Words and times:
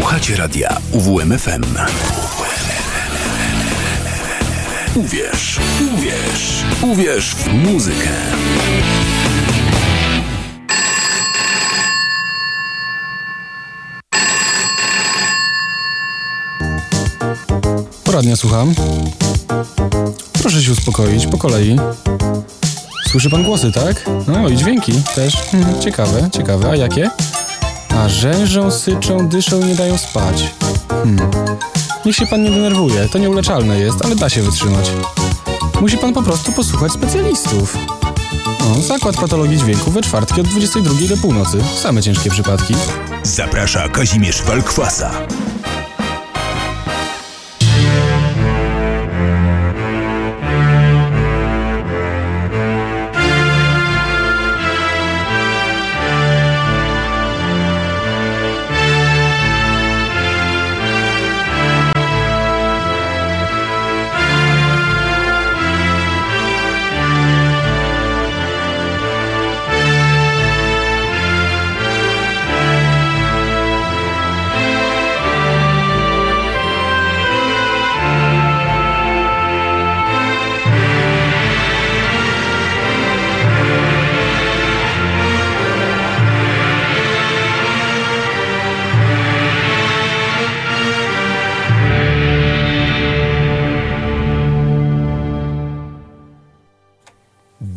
Słuchacie 0.00 0.36
radia 0.36 0.76
UWMFM. 0.92 1.64
Uwierz, 4.94 5.60
uwierz, 5.94 6.64
uwierz 6.82 7.34
w 7.34 7.46
muzykę. 7.52 8.08
Poradnia 18.04 18.36
słucham. 18.36 18.74
Proszę 20.32 20.62
się 20.62 20.72
uspokoić, 20.72 21.26
po 21.26 21.38
kolei. 21.38 21.76
Słyszy 23.10 23.30
pan 23.30 23.44
głosy, 23.44 23.72
tak? 23.72 24.04
No 24.28 24.48
i 24.48 24.56
dźwięki 24.56 24.92
też. 25.14 25.36
Hmm, 25.36 25.80
ciekawe, 25.80 26.30
ciekawe. 26.32 26.70
A 26.70 26.76
jakie? 26.76 27.10
A 27.98 28.08
rzężą, 28.08 28.70
syczą, 28.70 29.28
dyszą 29.28 29.60
i 29.60 29.64
nie 29.64 29.74
dają 29.74 29.98
spać. 29.98 30.54
Hmm. 30.88 31.30
Niech 32.06 32.16
się 32.16 32.26
pan 32.26 32.42
nie 32.42 32.50
denerwuje, 32.50 33.08
to 33.08 33.18
nieuleczalne 33.18 33.78
jest, 33.78 34.04
ale 34.04 34.16
da 34.16 34.28
się 34.28 34.42
wytrzymać. 34.42 34.90
Musi 35.80 35.98
pan 35.98 36.12
po 36.12 36.22
prostu 36.22 36.52
posłuchać 36.52 36.92
specjalistów. 36.92 37.78
No, 38.60 38.82
zakład 38.82 39.16
patologii 39.16 39.58
dźwięku 39.58 39.90
we 39.90 40.02
czwartki 40.02 40.40
od 40.40 40.46
22 40.46 41.08
do 41.08 41.16
północy. 41.16 41.58
Same 41.82 42.02
ciężkie 42.02 42.30
przypadki. 42.30 42.74
Zaprasza 43.22 43.88
Kazimierz 43.88 44.42
Walkwasa. 44.42 45.10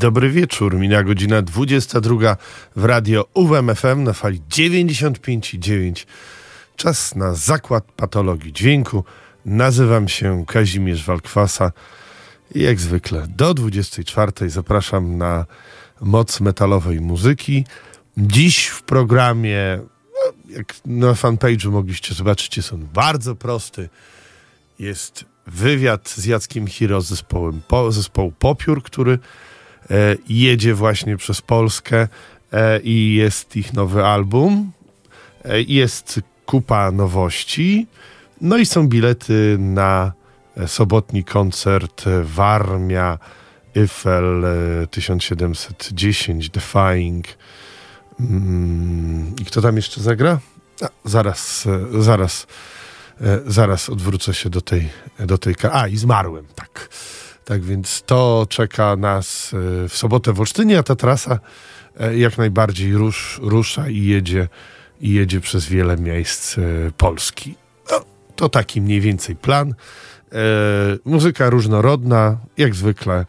Dobry 0.10 0.30
wieczór, 0.30 0.76
mina 0.76 1.04
godzina 1.04 1.42
22 1.42 2.38
w 2.76 2.86
radio 2.86 3.26
UWMFM 3.34 4.04
na 4.04 4.14
fali 4.14 4.42
95,9. 4.50 6.06
Czas 6.76 7.16
na 7.16 7.34
zakład 7.34 7.92
patologii 7.92 8.54
dźwięku. 8.54 9.04
Nazywam 9.46 10.08
się 10.08 10.46
Kazimierz 10.48 11.06
Walkwasa 11.06 11.72
i 12.56 12.62
jak 12.62 12.80
zwykle 12.80 13.28
do 13.28 13.54
24 13.54 14.50
zapraszam 14.50 15.18
na 15.18 15.46
moc 16.02 16.42
metalowej 16.42 17.02
muzyki. 17.02 17.66
Dziś 18.18 18.68
w 18.68 18.82
programie, 18.84 19.80
no, 20.14 20.34
jak 20.58 20.76
na 20.86 21.14
fanpage'u 21.14 21.72
mogliście 21.72 22.14
zobaczyć, 22.14 22.58
jest 22.58 22.74
on 22.74 22.88
bardzo 22.94 23.36
prosty. 23.36 23.90
Jest 24.80 25.26
wywiad 25.48 26.10
z 26.10 26.26
Jackiem 26.26 26.68
Hiro 26.68 27.02
z 27.02 27.08
zespołem, 27.08 27.62
po, 27.68 27.92
zespołu 27.92 28.34
Popiór, 28.40 28.84
który 28.84 29.20
jedzie 30.30 30.74
właśnie 30.74 31.18
przez 31.18 31.42
Polskę 31.42 32.08
e, 32.54 32.80
i 32.80 33.14
jest 33.16 33.56
ich 33.56 33.74
nowy 33.74 34.06
album. 34.06 34.72
E, 35.46 35.62
jest 35.62 36.20
kupa 36.46 36.92
nowości. 36.92 37.88
No 38.42 38.58
i 38.58 38.66
są 38.66 38.88
bilety 38.88 39.58
na 39.60 40.14
e, 40.58 40.68
sobotni 40.68 41.24
koncert 41.24 42.08
e, 42.08 42.24
Warmia 42.24 43.18
Eiffel 43.76 44.46
e, 44.46 44.88
1710 44.88 46.50
Defying. 46.50 47.26
Mm, 48.20 49.36
I 49.42 49.46
kto 49.46 49.62
tam 49.62 49.76
jeszcze 49.76 50.02
zagra? 50.02 50.40
A, 50.82 50.90
zaraz, 51.06 51.68
e, 51.68 52.02
zaraz, 52.02 52.48
e, 53.22 53.40
zaraz 53.48 53.90
odwrócę 53.90 54.34
się 54.34 54.50
do 54.50 54.62
tej, 54.62 54.90
do 55.20 55.38
tej. 55.38 55.56
A, 55.72 55.88
i 55.88 55.98
zmarłem, 55.98 56.46
tak. 56.56 56.90
Tak 57.50 57.62
więc 57.62 58.04
to 58.06 58.48
czeka 58.50 58.96
nas 58.96 59.54
e, 59.54 59.90
w 59.90 59.98
sobotę 59.98 60.34
w 60.34 60.40
Olsztynie, 60.40 60.80
a 60.80 60.84
ta 60.84 60.96
trasa 60.96 61.40
e, 62.00 62.18
jak 62.18 62.38
najbardziej 62.38 62.94
rusz, 62.94 63.40
rusza 63.44 63.90
i 63.90 64.04
jedzie, 64.06 64.48
i 65.02 65.14
jedzie 65.14 65.42
przez 65.42 65.66
wiele 65.66 65.98
miejsc 65.98 66.58
e, 66.58 66.62
Polski. 66.98 67.56
No, 67.92 68.02
to 68.36 68.50
taki 68.50 68.82
mniej 68.82 69.02
więcej 69.02 69.36
plan. 69.36 69.74
Muzyka 71.06 71.50
różnorodna, 71.50 72.38
jak 72.58 72.76
zwykle. 72.76 73.26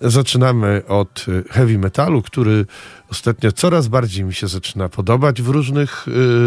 Zaczynamy 0.00 0.82
od 0.88 1.26
heavy 1.50 1.78
metalu, 1.78 2.22
który 2.22 2.66
ostatnio 3.10 3.52
coraz 3.52 3.88
bardziej 3.88 4.24
mi 4.24 4.34
się 4.34 4.48
zaczyna 4.48 4.88
podobać 4.88 5.42
w 5.42 5.48
różnych 5.48 6.06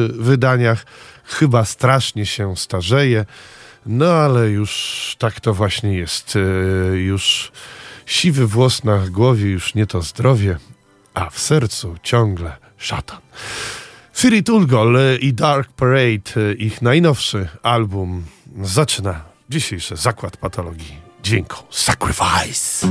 wydaniach. 0.09 0.85
Chyba 1.23 1.65
strasznie 1.65 2.25
się 2.25 2.57
starzeje. 2.57 3.25
No 3.85 4.05
ale 4.05 4.49
już 4.49 5.15
tak 5.19 5.39
to 5.39 5.53
właśnie 5.53 5.93
jest. 5.97 6.33
E, 6.35 6.97
Już 6.97 7.51
siwy 8.05 8.47
włos 8.47 8.83
na 8.83 8.97
głowie, 9.09 9.45
już 9.49 9.75
nie 9.75 9.87
to 9.87 10.01
zdrowie, 10.01 10.57
a 11.13 11.29
w 11.29 11.39
sercu 11.39 11.95
ciągle 12.03 12.57
szatan. 12.77 13.19
Firit 14.15 14.49
Ulgol 14.49 14.97
e, 14.97 15.15
i 15.17 15.33
Dark 15.33 15.71
Parade, 15.71 16.31
e, 16.51 16.53
ich 16.53 16.81
najnowszy 16.81 17.47
album, 17.63 18.23
zaczyna 18.61 19.21
dzisiejszy 19.49 19.95
zakład 19.95 20.37
patologii 20.37 20.97
dźwięku 21.23 21.57
Sacrifice. 21.69 22.87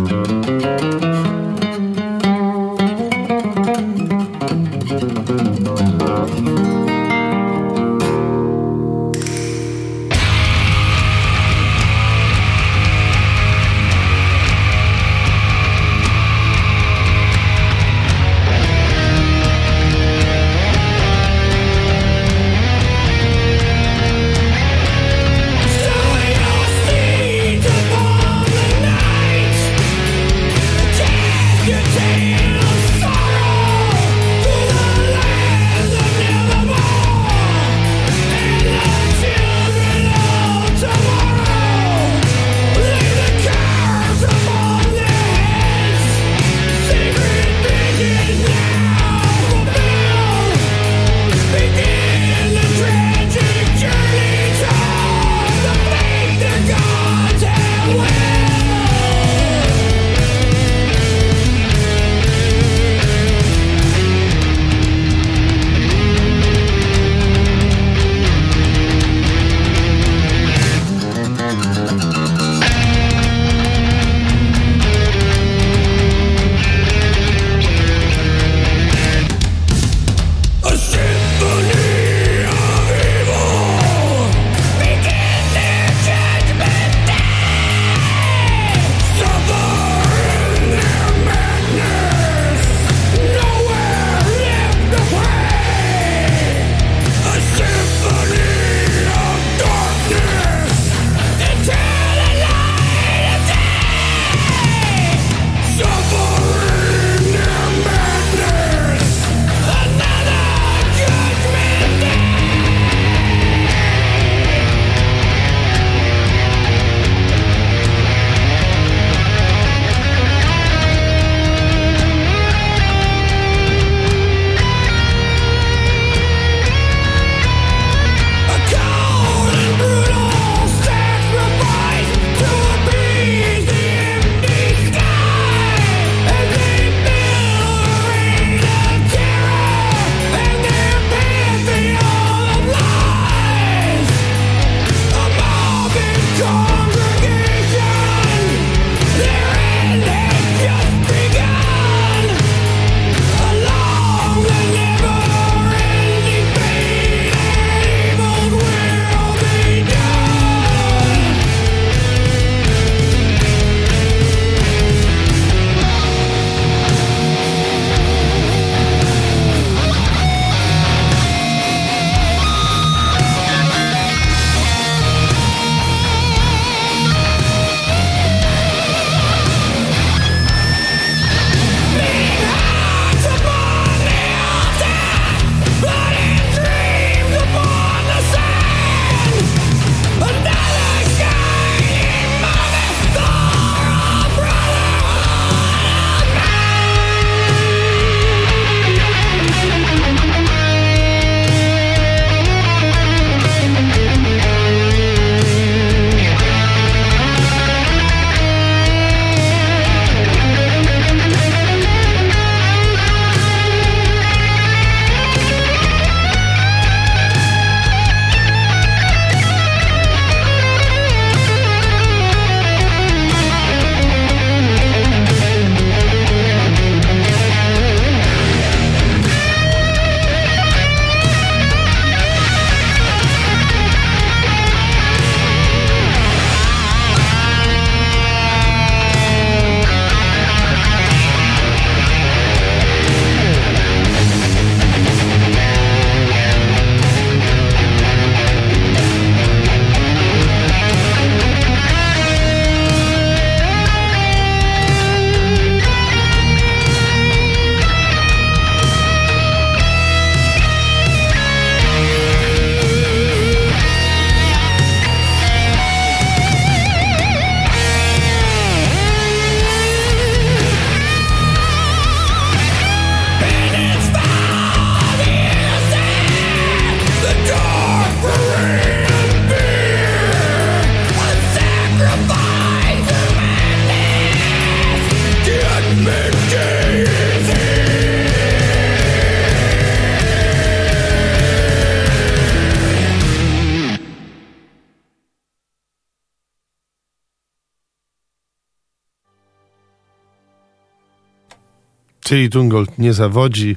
Tilly 302.24 302.48
Tungold 302.48 302.98
nie 302.98 303.12
zawodzi, 303.12 303.76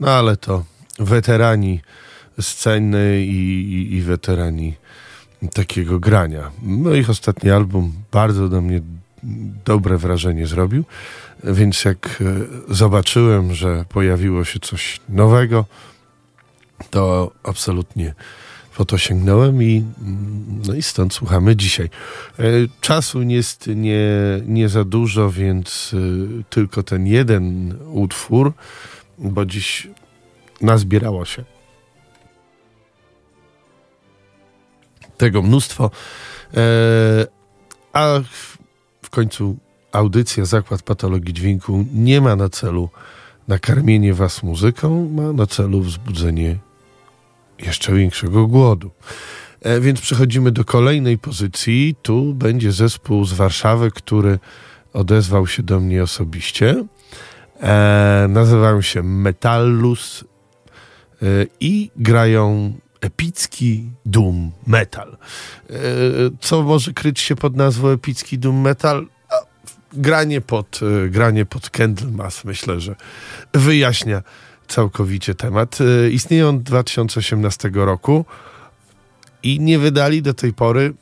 no 0.00 0.10
ale 0.10 0.36
to 0.36 0.64
weterani 0.98 1.80
sceny 2.40 3.24
i, 3.24 3.38
i, 3.72 3.94
i 3.94 4.02
weterani 4.02 4.74
takiego 5.52 5.98
grania. 5.98 6.50
No 6.62 6.94
ich 6.94 7.10
ostatni 7.10 7.50
album 7.50 7.92
bardzo 8.12 8.48
do 8.48 8.60
mnie 8.60 8.80
dobre 9.64 9.98
wrażenie 9.98 10.46
zrobił, 10.46 10.84
więc 11.44 11.84
jak 11.84 12.22
e, 12.68 12.74
zobaczyłem, 12.74 13.54
że 13.54 13.84
pojawiło 13.88 14.44
się 14.44 14.60
coś 14.60 15.00
nowego, 15.08 15.64
to 16.90 17.30
absolutnie 17.42 18.14
po 18.76 18.84
to 18.84 18.98
sięgnąłem 18.98 19.62
i, 19.62 19.84
no 20.66 20.74
i 20.74 20.82
stąd 20.82 21.14
słuchamy 21.14 21.56
dzisiaj. 21.56 21.90
E, 22.38 22.42
czasu 22.80 23.22
jest 23.22 23.66
nie, 23.66 24.08
nie 24.46 24.68
za 24.68 24.84
dużo, 24.84 25.30
więc 25.30 25.94
e, 25.94 26.42
tylko 26.50 26.82
ten 26.82 27.06
jeden 27.06 27.74
utwór, 27.92 28.52
bo 29.18 29.46
dziś 29.46 29.88
nazbierało 30.60 31.24
się 31.24 31.44
tego 35.16 35.42
mnóstwo. 35.42 35.90
E, 36.54 36.60
a 37.92 38.20
w 39.02 39.10
końcu 39.10 39.56
audycja 39.92 40.44
Zakład 40.44 40.82
Patologii 40.82 41.34
Dźwięku 41.34 41.84
nie 41.94 42.20
ma 42.20 42.36
na 42.36 42.48
celu 42.48 42.88
nakarmienie 43.48 44.14
was 44.14 44.42
muzyką, 44.42 45.08
ma 45.08 45.32
na 45.32 45.46
celu 45.46 45.80
wzbudzenie 45.80 46.69
jeszcze 47.62 47.94
większego 47.94 48.46
głodu. 48.46 48.90
E, 49.62 49.80
więc 49.80 50.00
przechodzimy 50.00 50.52
do 50.52 50.64
kolejnej 50.64 51.18
pozycji. 51.18 51.96
Tu 52.02 52.34
będzie 52.34 52.72
zespół 52.72 53.24
z 53.24 53.32
Warszawy, 53.32 53.90
który 53.90 54.38
odezwał 54.92 55.46
się 55.46 55.62
do 55.62 55.80
mnie 55.80 56.02
osobiście. 56.02 56.84
E, 57.62 58.26
nazywają 58.28 58.82
się 58.82 59.02
Metallus 59.02 60.24
e, 61.22 61.26
i 61.60 61.90
grają 61.96 62.72
epicki 63.00 63.90
doom 64.06 64.50
metal. 64.66 65.16
E, 65.70 65.74
co 66.40 66.62
może 66.62 66.92
kryć 66.92 67.20
się 67.20 67.36
pod 67.36 67.56
nazwą 67.56 67.88
epicki 67.88 68.38
doom 68.38 68.60
metal? 68.60 69.06
Granie 69.92 70.40
pod, 70.40 70.80
e, 70.82 71.08
granie 71.08 71.46
pod 71.46 71.70
Candlemas 71.70 72.44
myślę, 72.44 72.80
że 72.80 72.96
wyjaśnia 73.54 74.22
całkowicie 74.70 75.34
temat. 75.34 75.78
E, 75.80 76.10
istnieją 76.10 76.48
od 76.48 76.62
2018 76.62 77.70
roku 77.74 78.24
i 79.42 79.60
nie 79.60 79.78
wydali 79.78 80.22
do 80.22 80.34
tej 80.34 80.52
pory 80.52 80.94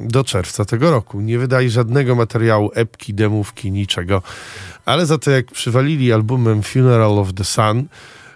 do 0.00 0.24
czerwca 0.24 0.64
tego 0.64 0.90
roku. 0.90 1.20
Nie 1.20 1.38
wydali 1.38 1.70
żadnego 1.70 2.14
materiału, 2.14 2.70
epki, 2.74 3.14
demówki, 3.14 3.70
niczego. 3.70 4.22
Ale 4.84 5.06
za 5.06 5.18
to 5.18 5.30
jak 5.30 5.46
przywalili 5.46 6.12
albumem 6.12 6.62
Funeral 6.62 7.18
of 7.18 7.34
the 7.34 7.44
Sun, 7.44 7.88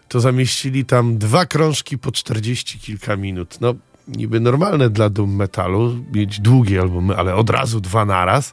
to 0.09 0.21
zamieścili 0.21 0.85
tam 0.85 1.19
dwa 1.19 1.47
krążki 1.47 1.99
po 1.99 2.12
40 2.12 2.78
kilka 2.78 3.16
minut. 3.16 3.61
No, 3.61 3.75
niby 4.09 4.40
normalne 4.40 4.90
dla 4.90 5.09
doom 5.09 5.37
metalu, 5.37 6.04
mieć 6.12 6.40
długie 6.40 6.81
albumy, 6.81 7.16
ale 7.16 7.35
od 7.35 7.50
razu 7.50 7.81
dwa 7.81 8.04
naraz. 8.04 8.52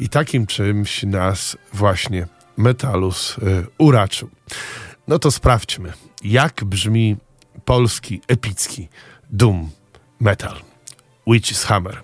I 0.00 0.08
takim 0.08 0.46
czymś 0.46 1.02
nas 1.02 1.56
właśnie 1.72 2.26
Metalus 2.56 3.38
y, 3.38 3.66
uraczył. 3.78 4.28
No 5.08 5.18
to 5.18 5.30
sprawdźmy, 5.30 5.92
jak 6.24 6.64
brzmi 6.64 7.16
polski, 7.64 8.20
epicki 8.28 8.88
doom 9.30 9.70
metal. 10.20 10.56
Witch's 11.26 11.64
Hammer. 11.66 12.02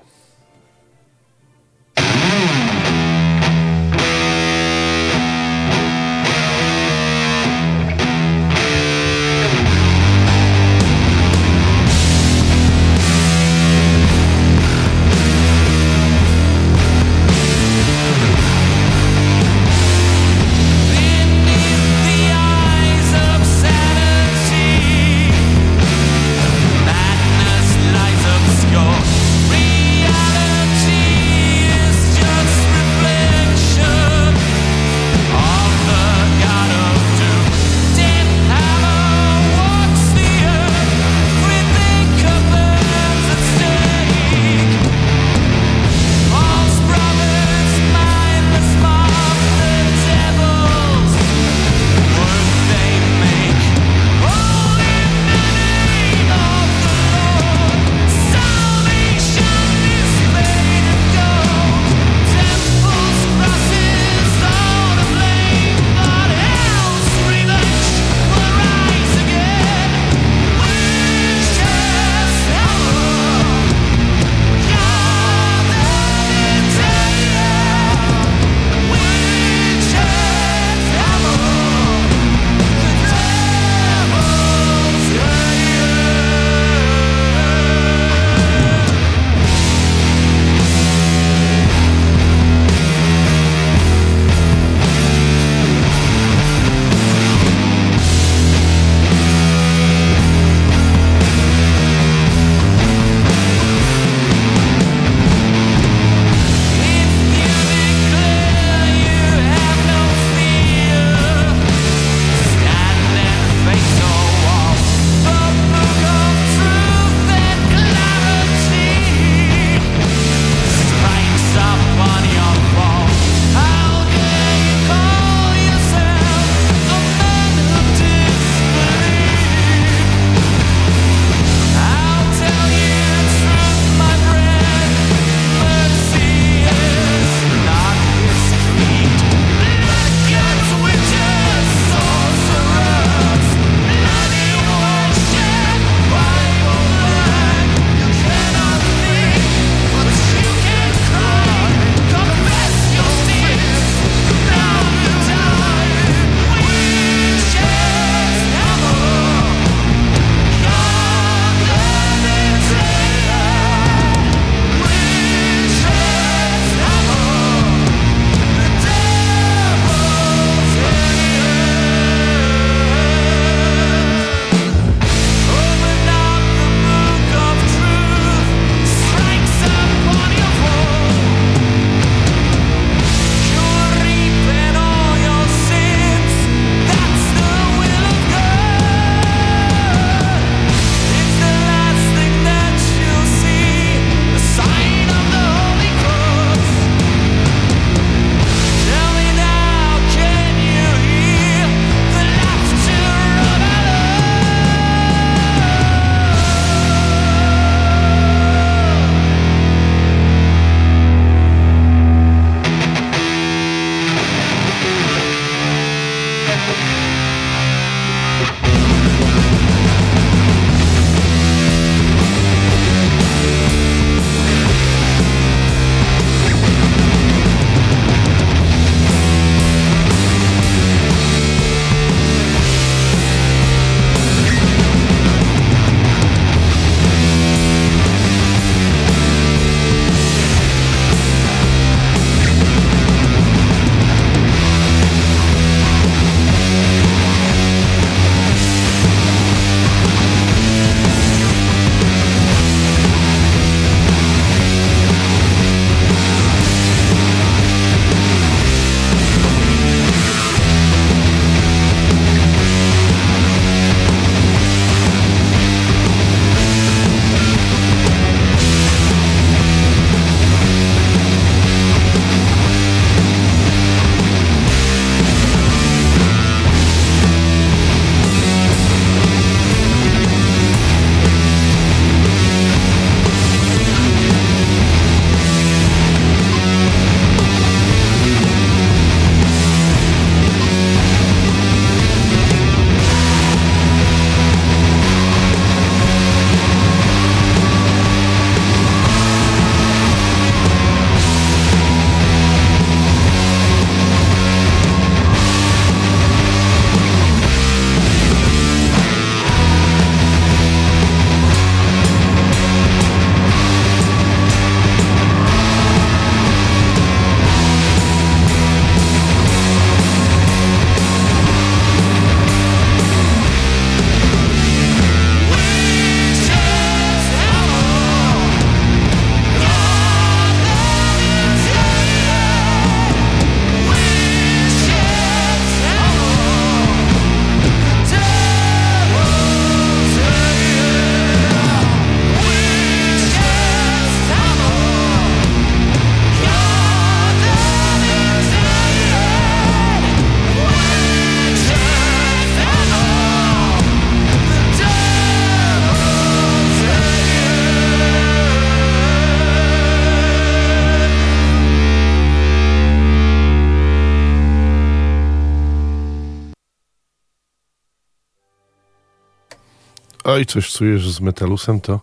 Coś 370.52 370.72
czuję, 370.72 370.98
że 370.98 371.12
z 371.12 371.20
Metalusem 371.20 371.80
to 371.80 372.00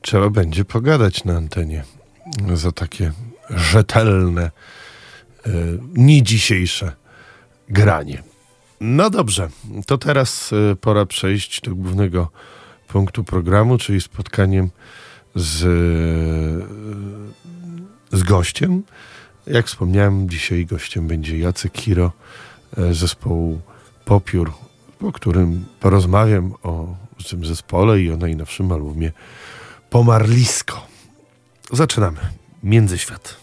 trzeba 0.00 0.30
będzie 0.30 0.64
pogadać 0.64 1.24
na 1.24 1.36
antenie 1.36 1.84
za 2.54 2.72
takie 2.72 3.12
rzetelne, 3.50 4.50
y, 5.46 5.78
nie 5.94 6.22
dzisiejsze 6.22 6.92
granie. 7.68 8.22
No 8.80 9.10
dobrze, 9.10 9.48
to 9.86 9.98
teraz 9.98 10.52
y, 10.52 10.76
pora 10.80 11.06
przejść 11.06 11.60
do 11.60 11.74
głównego 11.74 12.30
punktu 12.88 13.24
programu, 13.24 13.78
czyli 13.78 14.00
spotkaniem 14.00 14.70
z, 15.34 15.62
y, 18.12 18.16
z 18.18 18.22
gościem. 18.22 18.82
Jak 19.46 19.66
wspomniałem, 19.66 20.28
dzisiaj 20.28 20.66
gościem 20.66 21.06
będzie 21.06 21.38
Jacek 21.38 21.72
Kiro 21.72 22.12
zespołu 22.92 23.60
Popiór, 24.04 24.52
o 25.02 25.12
którym 25.12 25.64
porozmawiam 25.80 26.54
o 26.62 26.96
tym 27.28 27.44
zespole 27.44 28.00
i 28.00 28.10
o 28.12 28.16
najnowszym 28.16 28.72
albumie 28.72 29.12
Pomarlisko. 29.90 30.86
Zaczynamy. 31.72 32.18
Międzyświat. 32.62 33.36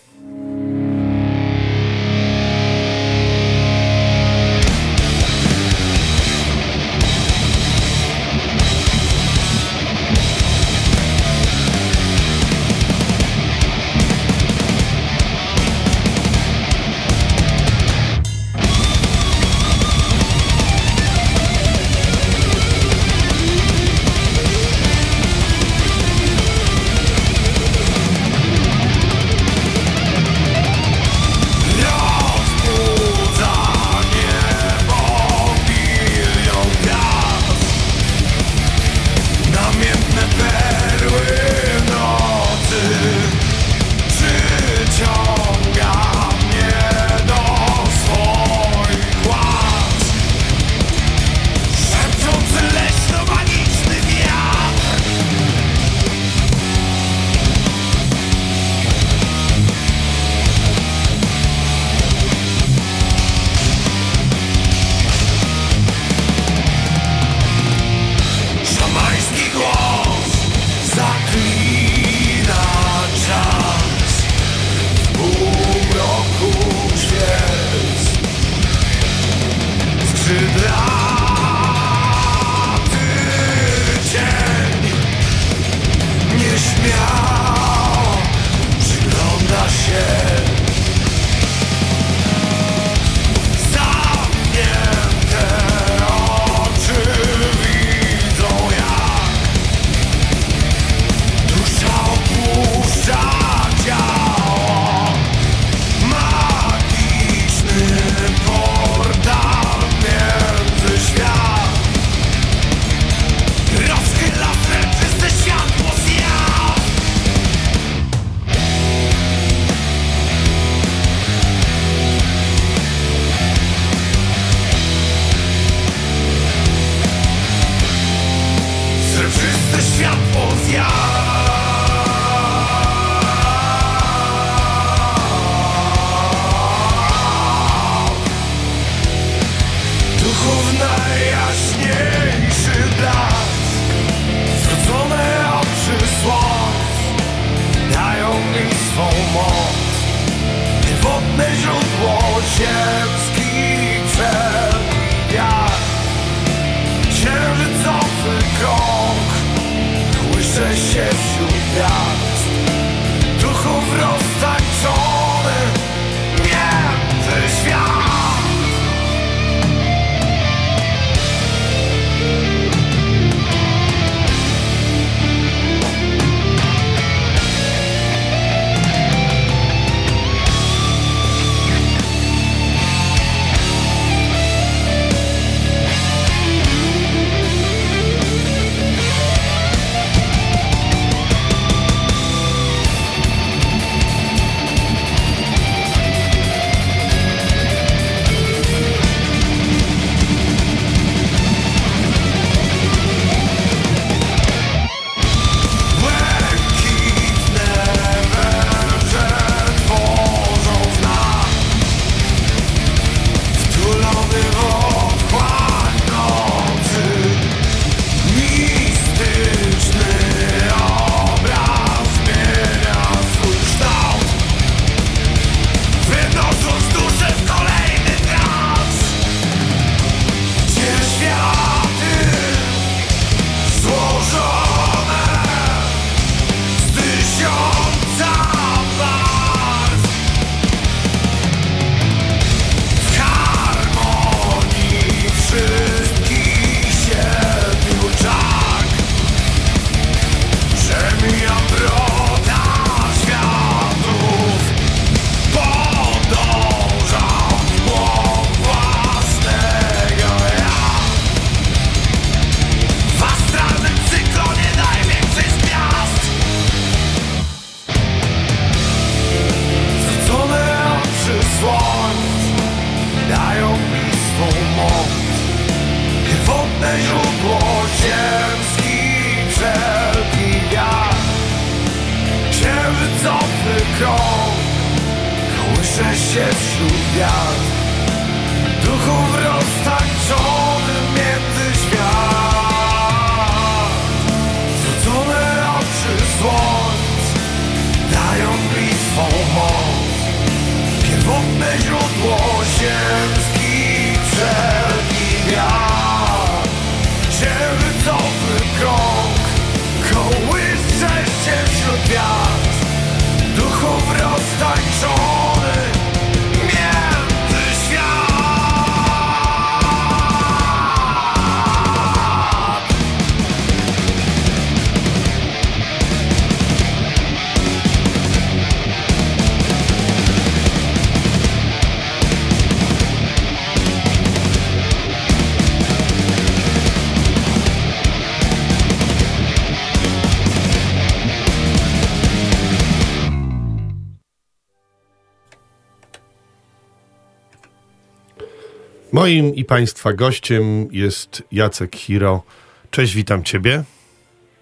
Moim 349.17 349.56
i 349.56 349.65
Państwa 349.65 350.13
gościem 350.13 350.88
jest 350.91 351.43
Jacek 351.51 351.95
Hiro. 351.95 352.43
Cześć, 352.91 353.15
witam 353.15 353.43
Ciebie. 353.43 353.84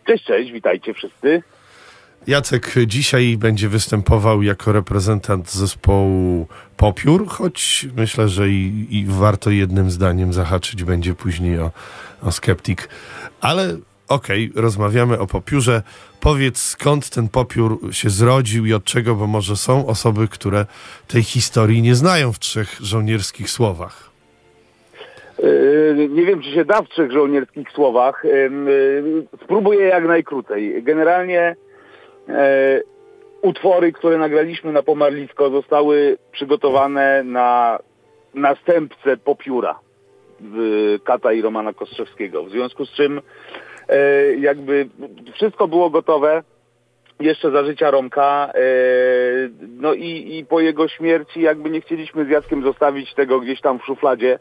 Cześć, 0.07 0.23
cześć, 0.23 0.51
witajcie 0.51 0.93
wszyscy. 0.93 1.43
Jacek 2.27 2.75
dzisiaj 2.87 3.37
będzie 3.37 3.69
występował 3.69 4.43
jako 4.43 4.71
reprezentant 4.71 5.51
zespołu 5.51 6.47
Popiór, 6.77 7.27
choć 7.27 7.87
myślę, 7.95 8.29
że 8.29 8.49
i, 8.49 8.87
i 8.89 9.05
warto 9.07 9.49
jednym 9.49 9.91
zdaniem 9.91 10.33
zahaczyć 10.33 10.83
będzie 10.83 11.13
później 11.13 11.59
o, 11.59 11.71
o 12.21 12.31
Skeptik. 12.31 12.89
Ale 13.41 13.77
okej, 14.07 14.51
rozmawiamy 14.55 15.19
o 15.19 15.27
Popiórze. 15.27 15.83
Powiedz, 16.19 16.61
skąd 16.61 17.09
ten 17.09 17.29
Popiór 17.29 17.79
się 17.91 18.09
zrodził 18.09 18.65
i 18.65 18.73
od 18.73 18.83
czego, 18.83 19.15
bo 19.15 19.27
może 19.27 19.55
są 19.55 19.87
osoby, 19.87 20.27
które 20.27 20.65
tej 21.07 21.23
historii 21.23 21.81
nie 21.81 21.95
znają 21.95 22.33
w 22.33 22.39
trzech 22.39 22.77
żołnierskich 22.81 23.49
słowach. 23.49 24.14
Yy, 25.39 26.09
Nie 26.09 26.25
wiem, 26.25 26.41
czy 26.41 26.51
się 26.51 26.65
da 26.65 26.81
w 26.81 26.89
trzech 26.89 27.11
żołnierskich 27.11 27.71
słowach. 27.71 28.25
Ym, 28.25 28.67
yy, 28.67 29.27
Spróbuję 29.43 29.85
jak 29.85 30.05
najkrócej. 30.07 30.83
Generalnie 30.83 31.55
utwory, 33.41 33.91
które 33.91 34.17
nagraliśmy 34.17 34.71
na 34.71 34.83
Pomarlisko 34.83 35.49
zostały 35.49 36.17
przygotowane 36.31 37.23
na 37.23 37.79
następcę 38.33 39.17
Popióra 39.17 39.79
Kata 41.03 41.33
i 41.33 41.41
Romana 41.41 41.73
Kostrzewskiego. 41.73 42.43
W 42.43 42.49
związku 42.49 42.85
z 42.85 42.91
czym 42.91 43.21
jakby 44.39 44.89
wszystko 45.33 45.67
było 45.67 45.89
gotowe 45.89 46.43
jeszcze 47.19 47.51
za 47.51 47.65
życia 47.65 47.91
Romka. 47.91 48.51
No 49.61 49.93
i, 49.93 50.37
i 50.37 50.45
po 50.45 50.59
jego 50.59 50.87
śmierci 50.87 51.41
jakby 51.41 51.69
nie 51.69 51.81
chcieliśmy 51.81 52.25
z 52.25 52.29
Jackiem 52.29 52.63
zostawić 52.63 53.13
tego 53.13 53.39
gdzieś 53.39 53.61
tam 53.61 53.79
w 53.79 53.85
szufladzie. 53.85 54.39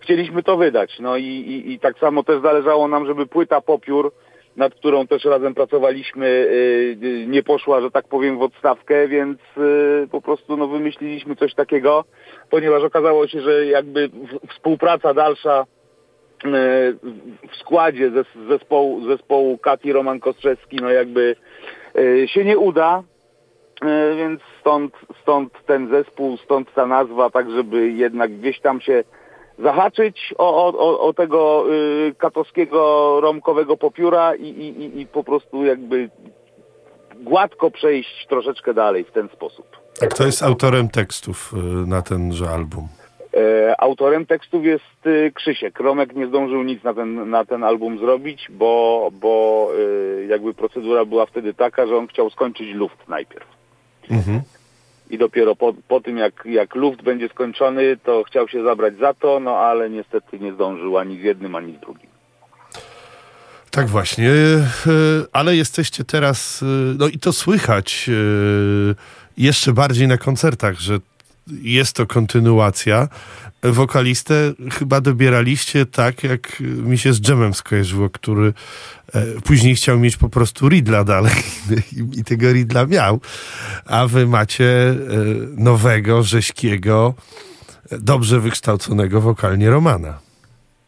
Chcieliśmy 0.00 0.42
to 0.42 0.56
wydać. 0.56 0.98
No 1.00 1.16
i, 1.16 1.24
i, 1.24 1.72
i 1.72 1.78
tak 1.78 1.98
samo 1.98 2.22
też 2.22 2.42
zależało 2.42 2.88
nam, 2.88 3.06
żeby 3.06 3.26
płyta 3.26 3.60
Popiór, 3.60 4.12
nad 4.56 4.74
którą 4.74 5.06
też 5.06 5.24
razem 5.24 5.54
pracowaliśmy, 5.54 6.26
y, 6.26 6.98
y, 7.02 7.26
nie 7.26 7.42
poszła, 7.42 7.80
że 7.80 7.90
tak 7.90 8.08
powiem, 8.08 8.38
w 8.38 8.42
odstawkę, 8.42 9.08
więc 9.08 9.38
y, 9.58 10.08
po 10.10 10.20
prostu 10.20 10.56
no, 10.56 10.68
wymyśliliśmy 10.68 11.36
coś 11.36 11.54
takiego, 11.54 12.04
ponieważ 12.50 12.82
okazało 12.82 13.26
się, 13.26 13.40
że 13.40 13.66
jakby 13.66 14.10
współpraca 14.48 15.14
dalsza 15.14 15.60
e, 15.60 15.66
w 17.50 17.56
składzie 17.60 18.10
zes- 18.10 18.48
zespołu, 18.48 19.06
zespołu 19.08 19.58
Kati 19.58 19.92
Roman 19.92 20.20
Kostrzewski, 20.20 20.76
no 20.76 20.90
jakby 20.90 21.36
się 22.26 22.44
nie 22.44 22.58
uda, 22.58 23.02
więc 24.16 24.40
stąd, 24.60 24.94
stąd 25.22 25.52
ten 25.66 25.88
zespół, 25.88 26.36
stąd 26.36 26.74
ta 26.74 26.86
nazwa, 26.86 27.30
tak 27.30 27.50
żeby 27.50 27.88
jednak 27.88 28.32
gdzieś 28.32 28.60
tam 28.60 28.80
się 28.80 29.04
zahaczyć 29.62 30.34
o, 30.38 30.72
o, 30.78 31.00
o, 31.00 31.12
tego 31.12 31.64
y, 31.74 32.14
katowskiego 32.18 33.18
romkowego 33.20 33.76
popióra 33.76 34.34
i, 34.34 34.42
i, 34.48 34.82
i- 34.84 35.00
i 35.00 35.06
po 35.06 35.24
prostu 35.24 35.64
jakby 35.64 36.10
gładko 37.20 37.70
przejść 37.70 38.26
troszeczkę 38.28 38.74
dalej 38.74 39.04
w 39.04 39.12
ten 39.12 39.28
sposób. 39.28 39.66
A 40.02 40.06
kto 40.06 40.26
jest 40.26 40.42
autorem 40.42 40.88
tekstów 40.88 41.52
y, 41.52 41.86
na 41.86 42.02
tenże 42.02 42.48
album? 42.50 42.88
E, 43.34 43.80
autorem 43.80 44.26
tekstów 44.26 44.64
jest 44.64 45.06
y, 45.06 45.32
Krzysiek. 45.34 45.80
Romek 45.80 46.14
nie 46.16 46.26
zdążył 46.26 46.62
nic 46.62 46.84
na 46.84 46.94
ten, 46.94 47.30
na 47.30 47.44
ten 47.44 47.64
album 47.64 47.98
zrobić, 47.98 48.46
bo, 48.50 49.08
bo 49.12 49.68
y, 49.78 50.26
jakby 50.30 50.54
procedura 50.54 51.04
była 51.04 51.26
wtedy 51.26 51.54
taka, 51.54 51.86
że 51.86 51.96
on 51.96 52.06
chciał 52.06 52.30
skończyć 52.30 52.74
luft 52.74 53.08
najpierw. 53.08 53.46
Mhm. 54.10 54.40
I 55.10 55.18
dopiero 55.18 55.56
po, 55.56 55.74
po 55.88 56.00
tym, 56.00 56.18
jak, 56.18 56.42
jak 56.44 56.74
luft 56.74 57.02
będzie 57.02 57.28
skończony, 57.28 57.96
to 58.04 58.24
chciał 58.24 58.48
się 58.48 58.64
zabrać 58.64 58.98
za 58.98 59.14
to, 59.14 59.40
no 59.40 59.56
ale 59.56 59.90
niestety 59.90 60.38
nie 60.38 60.52
zdążył 60.52 60.98
ani 60.98 61.20
z 61.20 61.22
jednym, 61.22 61.54
ani 61.54 61.76
z 61.76 61.80
drugim. 61.80 62.10
Tak 63.70 63.88
właśnie, 63.88 64.30
y, 64.30 64.60
ale 65.32 65.56
jesteście 65.56 66.04
teraz, 66.04 66.62
y, 66.62 66.66
no 66.98 67.08
i 67.08 67.18
to 67.18 67.32
słychać 67.32 68.06
y, 68.08 68.94
jeszcze 69.36 69.72
bardziej 69.72 70.08
na 70.08 70.18
koncertach, 70.18 70.80
że 70.80 70.98
jest 71.62 71.96
to 71.96 72.06
kontynuacja. 72.06 73.08
Wokalistę 73.62 74.34
chyba 74.72 75.00
dobieraliście 75.00 75.86
tak, 75.86 76.24
jak 76.24 76.60
mi 76.60 76.98
się 76.98 77.12
z 77.12 77.20
Dżemem 77.20 77.54
skojarzyło, 77.54 78.10
który 78.10 78.52
e, 79.14 79.22
później 79.44 79.74
chciał 79.74 79.98
mieć 79.98 80.16
po 80.16 80.28
prostu 80.28 80.68
Ridla 80.68 81.04
dalej 81.04 81.32
i, 81.96 82.20
i 82.20 82.24
tego 82.24 82.52
Ridla 82.52 82.86
miał, 82.86 83.20
a 83.86 84.06
wy 84.06 84.26
macie 84.26 84.64
e, 84.64 84.94
nowego, 85.56 86.22
rześkiego, 86.22 87.14
dobrze 87.90 88.40
wykształconego 88.40 89.20
wokalnie 89.20 89.70
Romana. 89.70 90.18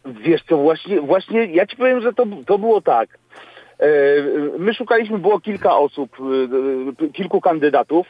Wiesz 0.05 0.41
co, 0.49 0.57
właśnie, 0.57 1.01
właśnie 1.01 1.45
ja 1.45 1.65
ci 1.65 1.75
powiem, 1.75 2.01
że 2.01 2.13
to, 2.13 2.25
to 2.45 2.57
było 2.57 2.81
tak. 2.81 3.09
E, 3.79 3.87
My 4.59 4.73
szukaliśmy, 4.73 5.19
było 5.19 5.39
kilka 5.39 5.77
osób, 5.77 6.17
kilku 7.13 7.41
kandydatów 7.41 8.07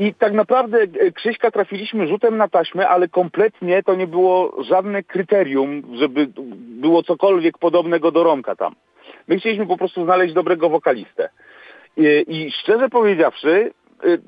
i 0.00 0.14
tak 0.14 0.32
naprawdę 0.32 0.78
e, 0.78 1.12
Krzyśka 1.12 1.50
trafiliśmy 1.50 2.06
rzutem 2.06 2.36
na 2.36 2.48
taśmę, 2.48 2.88
ale 2.88 3.08
kompletnie 3.08 3.82
to 3.82 3.94
nie 3.94 4.06
było 4.06 4.62
żadne 4.62 5.02
kryterium, 5.02 5.82
żeby 5.94 6.28
było 6.56 7.02
cokolwiek 7.02 7.58
podobnego 7.58 8.12
do 8.12 8.24
Romka 8.24 8.56
tam. 8.56 8.74
My 9.28 9.38
chcieliśmy 9.38 9.66
po 9.66 9.76
prostu 9.76 10.04
znaleźć 10.04 10.34
dobrego 10.34 10.68
wokalistę. 10.68 11.28
I, 11.96 12.24
i 12.28 12.52
szczerze 12.52 12.88
powiedziawszy, 12.88 13.72
y, 14.04 14.18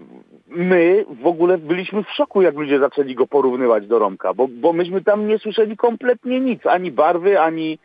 my 0.46 1.04
w 1.22 1.26
ogóle 1.26 1.58
byliśmy 1.58 2.04
w 2.04 2.10
szoku, 2.10 2.42
jak 2.42 2.54
ludzie 2.54 2.78
zaczęli 2.78 3.14
go 3.14 3.26
porównywać 3.26 3.86
do 3.86 3.98
Romka, 3.98 4.34
bo, 4.34 4.48
bo 4.48 4.72
myśmy 4.72 5.02
tam 5.02 5.28
nie 5.28 5.38
słyszeli 5.38 5.76
kompletnie 5.76 6.40
nic, 6.40 6.66
ani 6.66 6.90
barwy, 6.90 7.40
ani, 7.40 7.78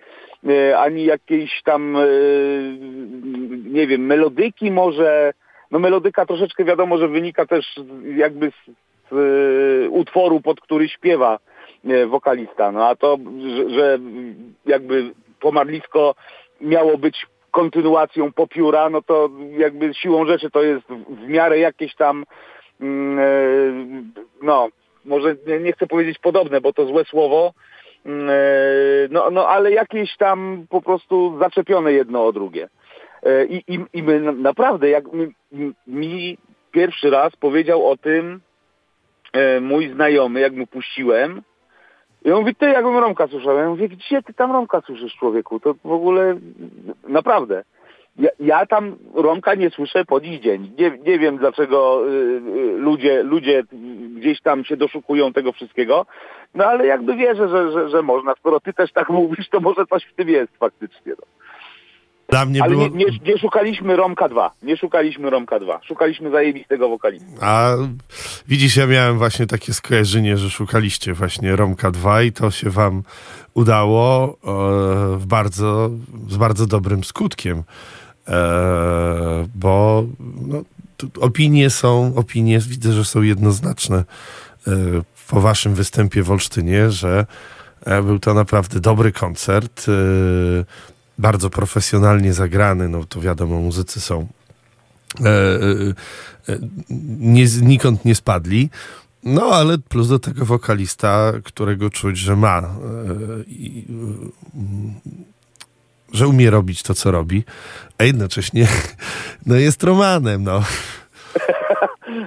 e, 0.50 0.80
ani 0.80 1.06
jakiejś 1.06 1.62
tam, 1.64 1.96
e, 1.96 2.08
nie 3.70 3.88
wiem, 3.88 4.06
melodyki 4.06 4.72
może. 4.72 5.34
No 5.72 5.80
melodyka 5.80 6.26
troszeczkę 6.26 6.64
wiadomo, 6.64 6.98
że 6.98 7.08
wynika 7.08 7.46
też 7.46 7.76
jakby 8.16 8.52
z, 8.52 8.72
z 9.12 9.14
e, 9.86 9.90
utworu, 9.90 10.42
pod 10.42 10.62
który 10.62 10.90
śpiewa 10.90 11.40
e, 11.86 12.06
wokalista. 12.06 12.72
No 12.72 12.88
a 12.88 12.96
to, 12.96 13.18
że, 13.56 13.70
że 13.70 14.00
jakby 14.66 15.12
pomarlisko 15.40 16.16
miało 16.62 16.98
być 16.98 17.26
kontynuacją 17.52 18.34
popióra, 18.34 18.90
no 18.90 19.02
to 19.02 19.30
jakby 19.58 19.94
siłą 19.94 20.26
rzeczy 20.26 20.50
to 20.52 20.64
jest 20.64 20.88
w- 20.88 21.28
miarę 21.28 21.60
jakieś 21.60 21.96
tam 21.96 22.24
mm, 22.82 23.20
e, 23.20 23.24
no, 24.42 24.68
może 25.06 25.36
nie, 25.48 25.60
nie 25.60 25.74
chcę 25.74 25.88
powiedzieć 25.88 26.20
podobne, 26.20 26.62
bo 26.62 26.74
to 26.74 26.86
złe 26.86 27.06
słowo, 27.06 27.54
mm, 28.06 28.30
no, 29.12 29.30
no 29.32 29.48
ale 29.48 29.72
jakieś 29.72 30.18
tam 30.18 30.66
po 30.70 30.82
prostu 30.82 31.38
zaczepione 31.40 31.94
jedno 31.94 32.26
o 32.26 32.34
drugie. 32.34 32.68
E, 33.28 33.46
I, 33.46 33.64
i, 33.68 33.80
i 33.94 34.04
my 34.04 34.20
na- 34.20 34.32
naprawdę, 34.32 34.90
jak 34.90 35.06
mi, 35.14 35.28
mi 35.88 36.38
pierwszy 36.72 37.10
raz 37.10 37.36
powiedział 37.36 37.88
o 37.88 37.98
tym 37.98 38.40
e, 39.34 39.60
mój 39.60 39.90
znajomy, 39.90 40.40
jak 40.40 40.54
mu 40.54 40.68
puściłem, 40.68 41.42
i 42.26 42.32
on 42.32 42.40
mówi, 42.40 42.56
ty 42.56 42.66
jakbym 42.66 42.98
Romka 42.98 43.28
słyszał. 43.28 43.58
Ja 43.58 43.70
mówię, 43.70 43.90
gdzie 43.90 44.24
ty 44.24 44.34
tam 44.34 44.52
Romka 44.52 44.82
słyszysz 44.82 45.16
człowieku? 45.16 45.60
To 45.60 45.74
w 45.74 45.92
ogóle 45.92 46.36
naprawdę. 47.08 47.64
ja, 48.20 48.30
ja 48.40 48.66
tam 48.66 48.96
Romka 49.14 49.56
nie 49.56 49.70
słyszę 49.70 50.06
po 50.06 50.22
dziś 50.22 50.40
dzień. 50.40 50.72
Nie, 50.80 50.92
nie 51.06 51.20
wiem 51.20 51.38
dlaczego 51.38 52.04
y, 52.08 52.12
y, 52.12 52.78
ludzie, 52.78 53.24
ludzie 53.24 53.64
gdzieś 54.16 54.42
tam 54.42 54.66
się 54.66 54.78
doszukują 54.78 55.34
tego 55.34 55.52
wszystkiego, 55.52 56.06
no 56.56 56.66
ale 56.66 56.86
jakby 56.86 57.16
wierzę, 57.16 57.50
że, 57.50 57.72
że, 57.72 57.90
że 57.90 58.02
można. 58.02 58.36
Skoro 58.36 58.60
ty 58.60 58.74
też 58.74 58.92
tak 58.92 59.10
mówisz, 59.20 59.50
to 59.50 59.60
może 59.60 59.86
coś 59.86 60.06
w 60.06 60.16
tym 60.16 60.30
jest 60.30 60.58
faktycznie. 60.58 61.14
No. 61.18 61.37
Dla 62.30 62.46
mnie 62.46 62.64
Ale 62.64 62.72
było... 62.72 62.88
nie, 62.88 63.06
nie, 63.06 63.20
nie 63.26 63.38
szukaliśmy 63.38 63.96
Romka 63.96 64.30
2. 64.30 64.52
Nie 64.64 64.78
szukaliśmy 64.78 65.30
Romka 65.30 65.60
2. 65.60 65.80
Szukaliśmy 65.84 66.32
zajebistego 66.32 66.90
wokalisty. 66.90 67.28
A 67.42 67.76
widzisz, 68.48 68.78
ja 68.78 68.88
miałem 68.88 69.18
właśnie 69.18 69.48
takie 69.48 69.74
skojarzenie, 69.74 70.38
że 70.38 70.50
szukaliście 70.50 71.14
właśnie 71.14 71.56
Romka 71.56 71.92
2 71.92 72.24
i 72.24 72.32
to 72.32 72.52
się 72.52 72.70
wam 72.70 73.04
udało 73.54 74.30
e, 74.30 75.18
w 75.18 75.26
bardzo, 75.26 75.90
z 76.28 76.38
bardzo 76.38 76.68
dobrym 76.68 77.04
skutkiem. 77.04 77.64
E, 78.28 79.48
bo 79.56 80.04
no, 80.48 80.62
opinie 81.22 81.70
są, 81.70 82.16
opinie 82.16 82.60
widzę, 82.60 82.94
że 82.94 83.06
są 83.06 83.22
jednoznaczne 83.22 83.98
e, 84.68 84.72
po 85.30 85.42
waszym 85.42 85.76
występie 85.76 86.24
w 86.24 86.32
Olsztynie, 86.32 86.92
że 86.92 87.26
e, 87.86 88.02
był 88.02 88.20
to 88.20 88.34
naprawdę 88.34 88.80
dobry 88.80 89.12
koncert, 89.12 89.86
e, 89.90 90.88
bardzo 91.18 91.50
profesjonalnie 91.50 92.34
zagrany, 92.34 92.90
no 92.90 93.04
to 93.04 93.22
wiadomo, 93.22 93.60
muzycy 93.60 94.02
są 94.02 94.28
e, 95.26 95.30
e, 95.30 96.54
e, 96.54 96.60
nie, 97.20 97.48
znikąd 97.48 98.06
nie 98.06 98.16
spadli. 98.16 98.70
No, 99.24 99.42
ale 99.42 99.78
plus 99.78 100.08
do 100.08 100.20
tego 100.20 100.46
wokalista, 100.46 101.34
którego 101.44 101.90
czuć, 101.90 102.18
że 102.18 102.36
ma, 102.36 102.58
e, 102.60 102.64
i, 103.48 103.86
e, 104.56 105.18
że 106.14 106.28
umie 106.28 106.50
robić 106.50 106.84
to, 106.84 106.94
co 106.94 107.12
robi, 107.12 107.44
a 107.98 108.04
jednocześnie 108.04 108.68
no, 109.46 109.56
jest 109.56 109.84
Romanem, 109.84 110.44
no. 110.44 110.64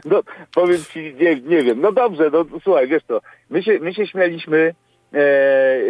No, 0.05 0.22
powiem 0.55 0.79
ci, 0.92 1.14
nie, 1.20 1.40
nie 1.40 1.62
wiem. 1.62 1.81
No 1.81 1.92
dobrze, 1.92 2.31
no 2.33 2.46
słuchaj, 2.62 2.88
wiesz 2.88 3.03
to, 3.07 3.20
my 3.50 3.62
się, 3.62 3.79
my 3.81 3.94
się 3.94 4.07
śmialiśmy 4.07 4.74
e, 5.12 5.18
e, 5.18 5.81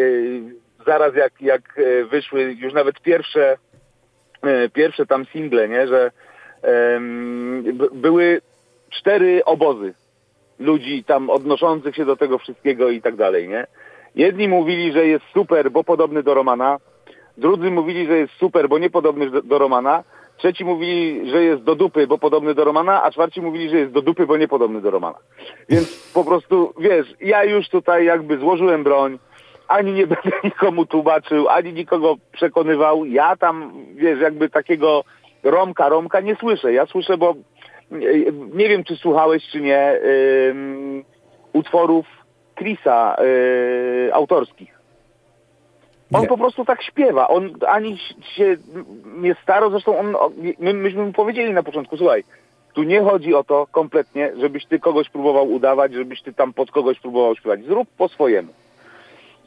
zaraz 0.87 1.15
jak, 1.15 1.33
jak 1.41 1.79
e, 1.79 2.05
wyszły 2.05 2.57
już 2.59 2.73
nawet 2.73 3.01
pierwsze, 3.01 3.57
e, 4.43 4.69
pierwsze 4.69 5.07
tam 5.07 5.25
single, 5.25 5.69
nie, 5.69 5.87
że 5.87 6.11
b- 7.73 7.89
były 7.93 8.41
cztery 8.91 9.45
obozy 9.45 9.95
ludzi 10.59 11.05
tam 11.05 11.31
odnoszących 11.31 11.97
się 11.97 12.05
do 12.05 12.17
tego 12.17 12.39
wszystkiego 12.39 12.91
i 12.91 13.03
tak 13.03 13.17
dalej, 13.17 13.49
nie? 13.49 13.67
Jedni 14.15 14.49
mówili, 14.49 14.93
że 14.93 15.07
jest 15.07 15.25
super, 15.35 15.71
bo 15.71 15.85
podobny 15.85 16.23
do 16.23 16.35
Romana, 16.35 16.79
drudzy 17.37 17.71
mówili, 17.71 18.07
że 18.07 18.19
jest 18.19 18.33
super, 18.33 18.69
bo 18.69 18.79
niepodobny 18.79 19.31
do, 19.31 19.43
do 19.43 19.59
Romana, 19.59 20.05
trzeci 20.37 20.65
mówili, 20.65 21.31
że 21.31 21.45
jest 21.45 21.63
do 21.63 21.75
dupy, 21.75 22.07
bo 22.07 22.19
podobny 22.19 22.55
do 22.55 22.65
Romana, 22.65 23.03
a 23.03 23.11
czwarci 23.11 23.41
mówili, 23.43 23.71
że 23.71 23.79
jest 23.79 23.93
do 23.93 24.03
dupy, 24.03 24.27
bo 24.27 24.37
niepodobny 24.37 24.81
do 24.81 24.91
Romana. 24.91 25.19
Więc 25.69 26.13
po 26.15 26.25
prostu, 26.25 26.75
wiesz, 26.79 27.15
ja 27.21 27.45
już 27.45 27.69
tutaj 27.69 28.05
jakby 28.05 28.39
złożyłem 28.39 28.85
broń, 28.85 29.19
ani 29.71 29.93
nie 29.93 30.07
będę 30.13 30.31
nikomu 30.45 30.87
tłumaczył, 30.87 31.49
ani 31.49 31.73
nikogo 31.73 32.17
przekonywał. 32.33 33.05
Ja 33.05 33.37
tam, 33.37 33.73
wiesz, 33.95 34.21
jakby 34.21 34.49
takiego 34.51 35.05
Romka, 35.43 35.89
Romka 35.89 36.21
nie 36.21 36.37
słyszę. 36.37 36.73
Ja 36.73 36.87
słyszę, 36.87 37.17
bo 37.19 37.35
nie- 37.91 38.33
nie 38.55 38.69
wiem, 38.69 38.85
czy 38.85 38.97
słuchałeś, 38.97 39.43
czy 39.53 39.61
nie, 39.61 40.01
utworów 41.53 42.07
Chrisa 42.55 43.17
y, 43.23 44.15
autorskich. 44.15 44.81
On 46.15 46.23
Nie. 46.23 46.29
po 46.29 46.39
prostu 46.39 46.65
tak 46.65 46.83
śpiewa. 46.83 47.29
On 47.29 47.51
ani 47.69 47.99
się 48.37 48.57
nie 49.17 49.35
staro, 49.43 49.71
zresztą 49.71 49.99
on, 49.99 50.15
my, 50.59 50.75
myśmy 50.75 51.05
mu 51.07 51.13
powiedzieli 51.13 51.53
na 51.53 51.63
początku, 51.63 51.97
słuchaj, 51.97 52.25
tu 52.75 52.83
nie 52.83 53.01
chodzi 53.03 53.35
o 53.35 53.45
to 53.45 53.67
kompletnie, 53.71 54.33
żebyś 54.41 54.67
ty 54.67 54.79
kogoś 54.79 55.09
próbował 55.09 55.53
udawać, 55.53 55.93
żebyś 55.95 56.23
ty 56.23 56.33
tam 56.33 56.53
pod 56.53 56.71
kogoś 56.71 57.01
próbował 57.01 57.37
śpiewać. 57.37 57.65
Zrób 57.65 57.89
po 57.99 58.09
swojemu. 58.09 58.53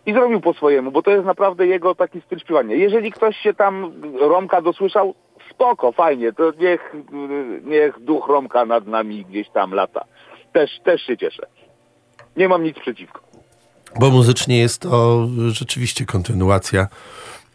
I 0.06 0.14
zrobił 0.14 0.42
po 0.42 0.54
swojemu, 0.54 0.92
bo 0.92 1.02
to 1.02 1.12
jest 1.12 1.26
naprawdę 1.26 1.68
jego 1.68 1.96
taki 1.96 2.22
styl 2.22 2.40
śpiewania. 2.40 2.76
Jeżeli 2.76 3.12
ktoś 3.12 3.38
się 3.38 3.54
tam 3.54 3.92
Romka 4.20 4.62
dosłyszał, 4.62 5.16
spoko, 5.52 5.92
fajnie, 5.92 6.34
to 6.34 6.52
niech, 6.60 6.96
niech 7.64 8.00
duch 8.00 8.28
Romka 8.28 8.66
nad 8.66 8.88
nami 8.88 9.26
gdzieś 9.26 9.50
tam 9.50 9.74
lata. 9.74 10.06
Też, 10.54 10.80
też 10.84 11.02
się 11.02 11.18
cieszę. 11.18 11.48
Nie 12.38 12.50
mam 12.50 12.64
nic 12.64 12.80
przeciwko. 12.80 13.22
Bo 14.00 14.10
muzycznie 14.10 14.60
jest 14.60 14.82
to 14.82 15.28
rzeczywiście 15.48 16.06
kontynuacja 16.06 16.88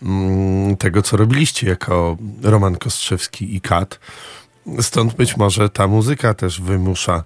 mm, 0.03 0.77
tego, 0.77 1.03
co 1.03 1.17
robiliście 1.17 1.69
jako 1.69 2.17
Roman 2.43 2.77
Kostrzewski 2.77 3.57
i 3.57 3.61
Kat. 3.61 4.01
Stąd 4.81 5.15
być 5.15 5.37
może 5.37 5.69
ta 5.69 5.87
muzyka 5.87 6.35
też 6.35 6.61
wymusza, 6.61 7.25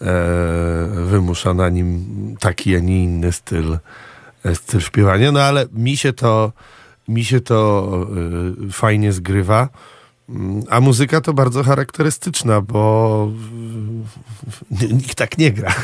e, 0.00 0.06
wymusza 0.94 1.54
na 1.54 1.68
nim 1.68 2.04
taki, 2.40 2.76
a 2.76 2.78
nie 2.78 3.04
inny 3.04 3.32
styl, 3.32 3.78
styl 4.54 4.80
śpiewania. 4.80 5.32
No 5.32 5.40
ale 5.40 5.66
mi 5.72 5.96
się 5.96 6.12
to, 6.12 6.52
mi 7.08 7.24
się 7.24 7.40
to 7.40 7.88
e, 8.68 8.72
fajnie 8.72 9.12
zgrywa. 9.12 9.68
Mm, 10.28 10.62
A 10.70 10.80
muzyka 10.80 11.20
to 11.20 11.32
bardzo 11.32 11.62
charakterystyczna, 11.62 12.60
bo 12.60 13.28
e, 14.82 14.86
nikt 14.94 15.14
tak 15.14 15.38
nie 15.38 15.52
gra. 15.52 15.74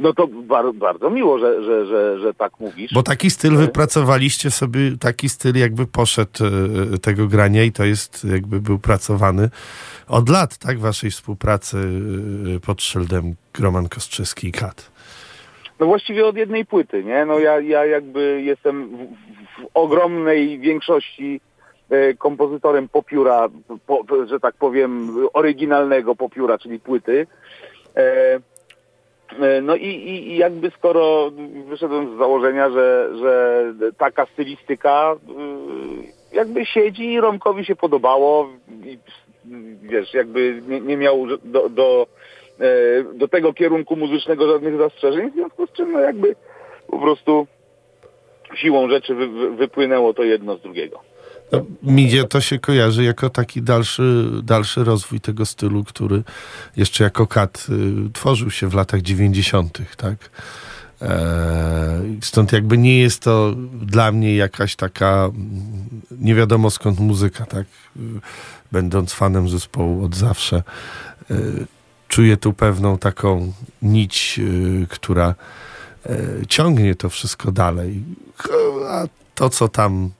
No 0.00 0.12
to 0.12 0.26
bar, 0.26 0.74
bardzo 0.74 1.10
miło, 1.10 1.38
że, 1.38 1.64
że, 1.64 1.86
że, 1.86 2.20
że 2.20 2.34
tak 2.34 2.60
mówisz. 2.60 2.92
Bo 2.94 3.02
taki 3.02 3.30
styl 3.30 3.56
wypracowaliście 3.56 4.50
sobie, 4.50 4.96
taki 5.00 5.28
styl 5.28 5.56
jakby 5.56 5.86
poszedł 5.86 6.44
e, 6.94 6.98
tego 6.98 7.26
grania 7.26 7.64
i 7.64 7.72
to 7.72 7.84
jest 7.84 8.24
jakby 8.24 8.60
był 8.60 8.78
pracowany 8.78 9.50
od 10.08 10.28
lat, 10.28 10.58
tak? 10.58 10.80
Waszej 10.80 11.10
współpracy 11.10 11.78
e, 12.56 12.60
pod 12.60 12.82
szyldem 12.82 13.34
Roman 13.58 13.88
Kostrzewski 13.88 14.48
i 14.48 14.52
Kat. 14.52 14.93
No 15.84 15.88
właściwie 15.88 16.26
od 16.26 16.36
jednej 16.36 16.66
płyty, 16.66 17.04
nie? 17.04 17.24
No 17.24 17.38
ja, 17.38 17.60
ja 17.60 17.86
jakby 17.86 18.42
jestem 18.42 18.88
w, 18.88 18.96
w, 18.96 19.66
ogromnej 19.74 20.58
większości 20.58 21.40
e, 21.90 22.14
kompozytorem 22.14 22.88
popióra, 22.88 23.48
po, 23.86 24.04
że 24.26 24.40
tak 24.40 24.54
powiem, 24.54 25.16
oryginalnego 25.32 26.14
popióra, 26.14 26.58
czyli 26.58 26.80
płyty. 26.80 27.26
E, 27.96 28.02
e, 29.40 29.60
no 29.62 29.76
i, 29.76 29.86
i, 29.86 30.36
jakby 30.36 30.70
skoro 30.70 31.30
wyszedłem 31.68 32.14
z 32.14 32.18
założenia, 32.18 32.70
że, 32.70 33.10
że 33.18 33.64
taka 33.98 34.26
stylistyka 34.26 35.16
y, 36.32 36.36
jakby 36.36 36.66
siedzi 36.66 37.12
i 37.12 37.20
Romkowi 37.20 37.64
się 37.64 37.76
podobało 37.76 38.48
i 38.84 38.98
wiesz, 39.82 40.14
jakby 40.14 40.62
nie, 40.68 40.80
nie 40.80 40.96
miał 40.96 41.26
do, 41.44 41.68
do, 41.68 42.06
do 43.14 43.28
tego 43.28 43.52
kierunku 43.52 43.96
muzycznego 43.96 44.48
żadnych 44.48 44.78
zastrzeżeń, 44.78 45.30
w 45.30 45.36
czym 45.76 45.92
no 45.92 46.00
jakby 46.00 46.36
po 46.90 46.98
prostu 46.98 47.46
siłą 48.54 48.88
rzeczy 48.88 49.14
wy, 49.14 49.28
wy, 49.28 49.56
wypłynęło 49.56 50.14
to 50.14 50.22
jedno 50.22 50.56
z 50.56 50.62
drugiego. 50.62 51.00
No, 51.52 51.64
Midzie 51.82 52.24
to 52.24 52.40
się 52.40 52.58
kojarzy 52.58 53.04
jako 53.04 53.30
taki 53.30 53.62
dalszy, 53.62 54.24
dalszy 54.42 54.84
rozwój 54.84 55.20
tego 55.20 55.46
stylu, 55.46 55.84
który 55.84 56.22
jeszcze 56.76 57.04
jako 57.04 57.26
Kat 57.26 57.66
y, 58.08 58.12
tworzył 58.12 58.50
się 58.50 58.68
w 58.68 58.74
latach 58.74 59.02
90., 59.02 59.78
tak? 59.96 60.16
E, 61.02 62.02
stąd 62.20 62.52
jakby 62.52 62.78
nie 62.78 62.98
jest 62.98 63.22
to 63.22 63.54
dla 63.82 64.12
mnie 64.12 64.36
jakaś 64.36 64.76
taka 64.76 65.30
nie 66.10 66.34
wiadomo 66.34 66.70
skąd 66.70 67.00
muzyka, 67.00 67.46
tak? 67.46 67.66
Y, 67.96 68.00
Będąc 68.72 69.12
fanem 69.12 69.48
zespołu 69.48 70.04
od 70.04 70.14
zawsze, 70.14 70.62
y, 71.30 71.34
czuję 72.14 72.36
tu 72.36 72.52
pewną 72.52 72.98
taką 72.98 73.52
nić, 73.82 74.40
y, 74.82 74.86
która 74.90 75.34
y, 76.06 76.46
ciągnie 76.46 76.94
to 76.94 77.08
wszystko 77.08 77.52
dalej. 77.52 78.02
A 78.88 79.04
to, 79.34 79.50
co 79.50 79.68
tam 79.68 80.10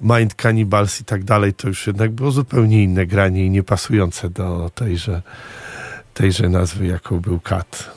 Mind 0.00 0.34
Cannibals 0.34 1.00
i 1.00 1.04
tak 1.04 1.24
dalej, 1.24 1.54
to 1.54 1.68
już 1.68 1.86
jednak 1.86 2.10
było 2.10 2.30
zupełnie 2.30 2.82
inne 2.82 3.06
granie 3.06 3.44
i 3.44 3.50
niepasujące 3.50 4.30
do 4.30 4.70
tejże, 4.74 5.22
tejże 6.14 6.48
nazwy, 6.48 6.86
jaką 6.86 7.20
był 7.20 7.40
Kat. 7.40 7.90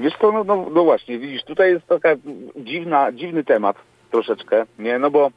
Wiesz 0.00 0.14
co, 0.20 0.32
no, 0.32 0.44
no, 0.44 0.66
no 0.74 0.84
właśnie, 0.84 1.18
widzisz, 1.18 1.44
tutaj 1.44 1.72
jest 1.72 1.86
taka 1.86 2.08
dziwna, 2.56 3.12
dziwny 3.12 3.44
temat 3.44 3.76
troszeczkę, 4.10 4.66
nie, 4.78 4.98
no 4.98 5.10
bo 5.10 5.30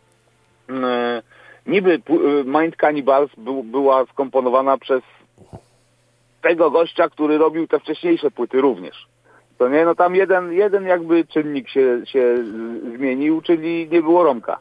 mm, 0.70 1.22
niby 1.68 2.00
pu- 2.00 2.46
Mind 2.62 2.76
Cannibals 2.76 3.32
był, 3.38 3.64
była 3.64 4.06
skomponowana 4.06 4.78
przez 4.78 5.02
tego 6.48 6.72
gościa, 6.72 7.10
który 7.10 7.38
robił 7.38 7.68
te 7.68 7.80
wcześniejsze 7.80 8.32
płyty 8.32 8.62
również. 8.62 9.08
To 9.58 9.70
nie, 9.70 9.86
no 9.86 9.96
tam 9.96 10.16
jeden, 10.16 10.54
jeden 10.54 10.86
jakby 10.86 11.26
czynnik 11.26 11.70
się, 11.70 12.02
się 12.06 12.38
zmienił, 12.96 13.42
czyli 13.42 13.88
nie 13.92 14.02
było 14.02 14.24
Romka. 14.24 14.60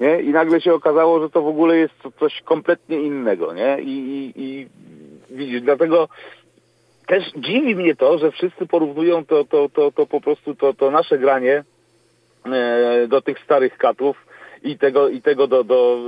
Nie? 0.00 0.20
I 0.20 0.28
nagle 0.28 0.60
się 0.60 0.74
okazało, 0.74 1.20
że 1.20 1.30
to 1.30 1.42
w 1.42 1.46
ogóle 1.46 1.76
jest 1.76 1.94
co- 2.02 2.12
coś 2.12 2.42
kompletnie 2.42 3.02
innego, 3.02 3.52
nie? 3.54 3.78
I, 3.80 3.90
i, 3.90 4.32
i 4.36 4.68
widzisz, 5.30 5.62
dlatego 5.62 6.08
też 7.06 7.32
dziwi 7.36 7.76
mnie 7.76 7.96
to, 7.96 8.18
że 8.18 8.30
wszyscy 8.30 8.66
porównują 8.66 9.24
to, 9.24 9.44
to, 9.44 9.68
to, 9.68 9.92
to 9.92 10.06
po 10.06 10.20
prostu 10.20 10.54
to, 10.54 10.74
to 10.74 10.90
nasze 10.90 11.18
granie 11.18 11.64
e, 12.46 13.06
do 13.08 13.22
tych 13.22 13.38
starych 13.38 13.78
katów 13.78 14.26
i 14.62 14.78
tego, 14.78 15.08
i 15.08 15.22
tego 15.22 15.46
do, 15.46 15.64
do 15.64 15.98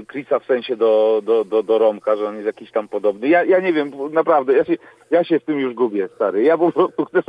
y, 0.00 0.06
Chrisa 0.06 0.38
w 0.38 0.44
sensie 0.44 0.76
do, 0.76 1.22
do, 1.24 1.44
do, 1.44 1.62
do 1.62 1.78
Romka, 1.78 2.16
że 2.16 2.28
on 2.28 2.34
jest 2.34 2.46
jakiś 2.46 2.70
tam 2.70 2.88
podobny. 2.88 3.28
Ja, 3.28 3.44
ja 3.44 3.60
nie 3.60 3.72
wiem, 3.72 3.92
naprawdę, 4.12 4.52
ja 4.52 4.64
się, 4.64 4.76
ja 5.10 5.24
się 5.24 5.40
w 5.40 5.44
tym 5.44 5.60
już 5.60 5.74
gubię, 5.74 6.08
stary. 6.14 6.42
Ja 6.42 6.58
po 6.58 6.72
prostu 6.72 7.04
chcę 7.04 7.22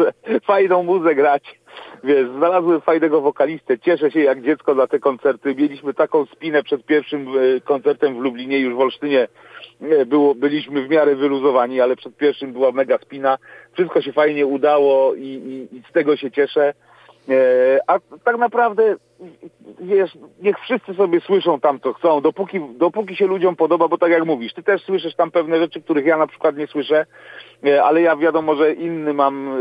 fajną 0.45 0.84
muzę 0.84 1.15
grać. 1.15 1.60
Wiesz, 2.03 2.29
znalazłem 2.29 2.81
fajnego 2.81 3.21
wokalistę, 3.21 3.79
cieszę 3.79 4.12
się 4.12 4.19
jak 4.19 4.41
dziecko 4.41 4.75
na 4.75 4.88
te 4.88 4.99
koncerty. 4.99 5.55
Mieliśmy 5.55 5.93
taką 5.93 6.25
spinę 6.25 6.63
przed 6.63 6.86
pierwszym 6.86 7.38
y, 7.38 7.62
koncertem 7.62 8.15
w 8.15 8.19
Lublinie, 8.19 8.60
już 8.60 8.75
w 8.75 8.79
Olsztynie 8.79 9.27
nie, 9.81 10.05
było, 10.05 10.36
byliśmy 10.36 10.88
w 10.88 10.89
miarę 10.89 11.15
wyluzowani, 11.15 11.81
ale 11.81 11.95
przed 11.95 12.17
pierwszym 12.17 12.53
była 12.53 12.71
mega 12.71 12.97
spina. 12.97 13.38
Wszystko 13.73 14.01
się 14.01 14.13
fajnie 14.13 14.45
udało 14.45 15.15
i, 15.15 15.27
i, 15.27 15.75
i 15.75 15.84
z 15.89 15.93
tego 15.93 16.17
się 16.17 16.31
cieszę. 16.31 16.73
E, 17.29 17.79
a 17.88 17.99
tak 18.23 18.38
naprawdę, 18.38 18.95
wiesz, 19.79 20.17
niech 20.41 20.60
wszyscy 20.60 20.93
sobie 20.93 21.21
słyszą 21.21 21.60
tam, 21.60 21.79
co 21.79 21.93
chcą, 21.93 22.21
dopóki, 22.21 22.60
dopóki 22.77 23.15
się 23.15 23.27
ludziom 23.27 23.55
podoba, 23.55 23.88
bo 23.88 23.97
tak 23.97 24.12
jak 24.12 24.25
mówisz, 24.25 24.53
ty 24.53 24.63
też 24.63 24.81
słyszysz 24.84 25.15
tam 25.15 25.31
pewne 25.31 25.60
rzeczy, 25.60 25.81
których 25.81 26.05
ja 26.05 26.17
na 26.17 26.27
przykład 26.27 26.57
nie 26.57 26.67
słyszę, 26.67 27.05
e, 27.65 27.84
ale 27.84 28.01
ja 28.01 28.15
wiadomo, 28.15 28.55
że 28.55 28.73
inny 28.73 29.13
mam 29.13 29.47
e, 29.47 29.57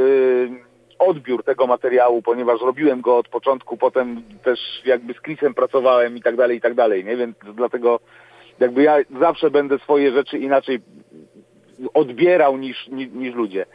odbiór 0.99 1.45
tego 1.45 1.67
materiału, 1.67 2.23
ponieważ 2.23 2.61
robiłem 2.61 3.01
go 3.01 3.17
od 3.17 3.29
początku, 3.29 3.77
potem 3.77 4.23
też 4.43 4.83
jakby 4.85 5.15
z 5.15 5.21
Chrisem 5.23 5.55
pracowałem 5.55 6.17
i 6.17 6.23
tak 6.23 6.37
dalej, 6.37 6.59
i 6.59 6.61
tak 6.61 6.75
dalej, 6.75 7.05
nie? 7.05 7.17
Więc 7.17 7.37
dlatego 7.55 8.01
jakby 8.61 8.83
ja 8.83 8.97
zawsze 9.21 9.51
będę 9.51 9.79
swoje 9.79 10.13
rzeczy 10.13 10.39
inaczej 10.39 10.81
odbierał 11.95 12.57
niż, 12.57 12.89
niż, 12.89 13.09
niż 13.13 13.35
ludzie. 13.35 13.67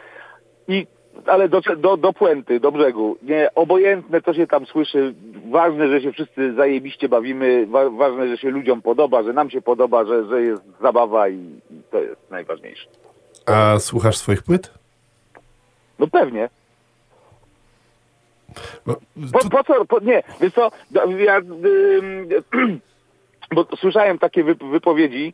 I 0.68 0.88
ale 1.26 1.50
do, 1.50 1.62
do, 1.78 1.98
do 1.98 2.14
puenty, 2.14 2.60
do 2.60 2.72
brzegu. 2.72 3.18
Nie, 3.22 3.50
obojętne 3.56 4.22
co 4.22 4.34
się 4.34 4.48
tam 4.48 4.66
słyszy, 4.66 5.14
ważne, 5.52 5.88
że 5.88 6.02
się 6.02 6.12
wszyscy 6.12 6.54
zajebiście 6.54 7.10
bawimy, 7.10 7.68
wa, 7.68 7.90
ważne, 7.90 8.28
że 8.28 8.38
się 8.38 8.50
ludziom 8.50 8.82
podoba, 8.82 9.24
że 9.24 9.34
nam 9.34 9.50
się 9.50 9.62
podoba, 9.62 10.06
że, 10.06 10.26
że 10.26 10.42
jest 10.42 10.62
zabawa 10.82 11.30
i, 11.30 11.36
i 11.72 11.82
to 11.92 12.00
jest 12.02 12.32
najważniejsze. 12.32 12.88
A 13.46 13.80
słuchasz 13.80 14.18
swoich 14.18 14.44
płyt? 14.44 14.74
No 16.00 16.08
pewnie. 16.08 16.50
Bo, 18.86 18.96
Po, 19.34 19.50
po 19.50 19.64
co, 19.64 19.86
po, 19.86 20.00
nie, 20.00 20.24
wiesz 20.42 20.54
co, 20.54 20.72
ja, 21.18 21.38
ym, 21.38 22.30
bo 23.56 23.66
słyszałem 23.78 24.20
takie 24.20 24.44
wyp- 24.44 24.72
wypowiedzi, 24.72 25.34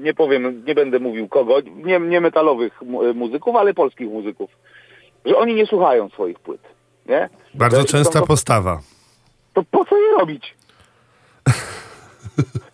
nie 0.00 0.14
powiem, 0.14 0.62
nie 0.66 0.74
będę 0.74 0.98
mówił 0.98 1.28
kogo, 1.28 1.54
nie, 1.74 2.00
nie 2.00 2.20
metalowych 2.20 2.82
mu- 2.82 3.14
muzyków, 3.14 3.56
ale 3.56 3.74
polskich 3.74 4.08
muzyków, 4.10 4.50
że 5.24 5.36
oni 5.36 5.54
nie 5.54 5.66
słuchają 5.66 6.08
swoich 6.08 6.38
płyt, 6.38 6.60
nie? 7.06 7.28
bardzo 7.54 7.78
To- 7.80 7.88
częsta 7.88 8.20
to, 8.20 8.26
postawa. 8.26 8.80
to 9.54 9.62
po 9.70 9.84
co 9.84 9.96
je 9.98 10.12
robić? 10.18 10.54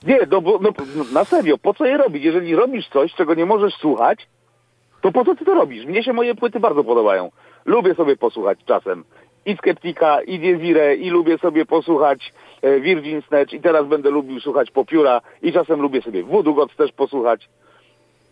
Nie, 0.06 0.18
no, 0.30 0.40
bo, 0.40 0.58
no, 0.62 0.70
na 1.12 1.24
serio, 1.24 1.58
po 1.58 1.74
co 1.74 1.84
je 1.84 1.96
robić? 1.96 2.24
Jeżeli 2.24 2.54
robisz 2.56 2.88
coś, 2.88 3.14
czego 3.14 3.34
nie 3.34 3.46
możesz 3.46 3.74
słuchać, 3.74 4.26
to 5.00 5.12
po 5.12 5.24
co 5.24 5.34
ty 5.34 5.44
to 5.44 5.54
robisz? 5.54 5.86
Mnie 5.86 6.02
się 6.02 6.12
moje 6.12 6.34
płyty 6.34 6.60
bardzo 6.60 6.84
podobają. 6.84 7.30
Lubię 7.64 7.94
sobie 7.94 8.16
posłuchać 8.16 8.58
czasem 8.66 9.04
i 9.46 9.56
Skeptika, 9.56 10.22
i 10.22 10.38
Desire, 10.38 10.96
i 10.98 11.10
lubię 11.10 11.38
sobie 11.38 11.66
posłuchać 11.66 12.32
e, 12.62 12.80
Virgin 12.80 13.22
Snatch, 13.28 13.52
i 13.52 13.60
teraz 13.60 13.86
będę 13.86 14.10
lubił 14.10 14.40
słuchać 14.40 14.70
Popióra, 14.70 15.20
i 15.42 15.52
czasem 15.52 15.80
lubię 15.80 16.02
sobie 16.02 16.22
Voodoo 16.22 16.54
Gods 16.54 16.76
też 16.76 16.92
posłuchać. 16.92 17.48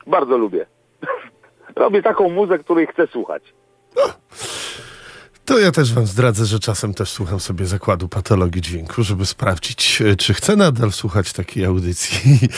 Bardzo 0.07 0.39
lubię. 0.39 0.67
Robię 1.77 2.03
taką 2.03 2.29
muzę, 2.31 2.59
której 2.59 2.87
chcę 2.87 3.07
słuchać. 3.07 3.43
To 5.45 5.59
ja 5.59 5.73
też 5.73 5.95
wam 5.95 6.07
zdradzę, 6.07 6.45
że 6.45 6.59
czasem 6.59 6.95
też 6.95 7.11
słucham 7.11 7.41
sobie 7.41 7.67
zakładu 7.67 8.09
patologii 8.09 8.63
dźwięku, 8.63 9.03
żeby 9.03 9.27
sprawdzić, 9.27 10.03
e, 10.03 10.17
czy 10.17 10.35
chcę 10.35 10.57
nadal 10.57 10.93
słuchać 10.93 11.33
takiej 11.33 11.65
audycji. 11.65 12.39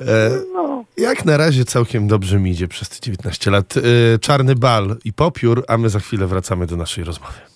E, 0.00 0.30
No. 0.54 0.84
Jak 0.96 1.24
na 1.24 1.36
razie 1.36 1.64
całkiem 1.64 2.08
dobrze 2.08 2.38
mi 2.38 2.50
idzie 2.50 2.68
przez 2.68 2.88
te 2.88 2.96
19 3.00 3.50
lat. 3.50 3.74
Czarny 4.20 4.54
bal 4.54 4.96
i 5.04 5.12
popiór, 5.12 5.64
a 5.68 5.78
my 5.78 5.88
za 5.88 6.00
chwilę 6.00 6.26
wracamy 6.26 6.66
do 6.66 6.76
naszej 6.76 7.04
rozmowy. 7.04 7.51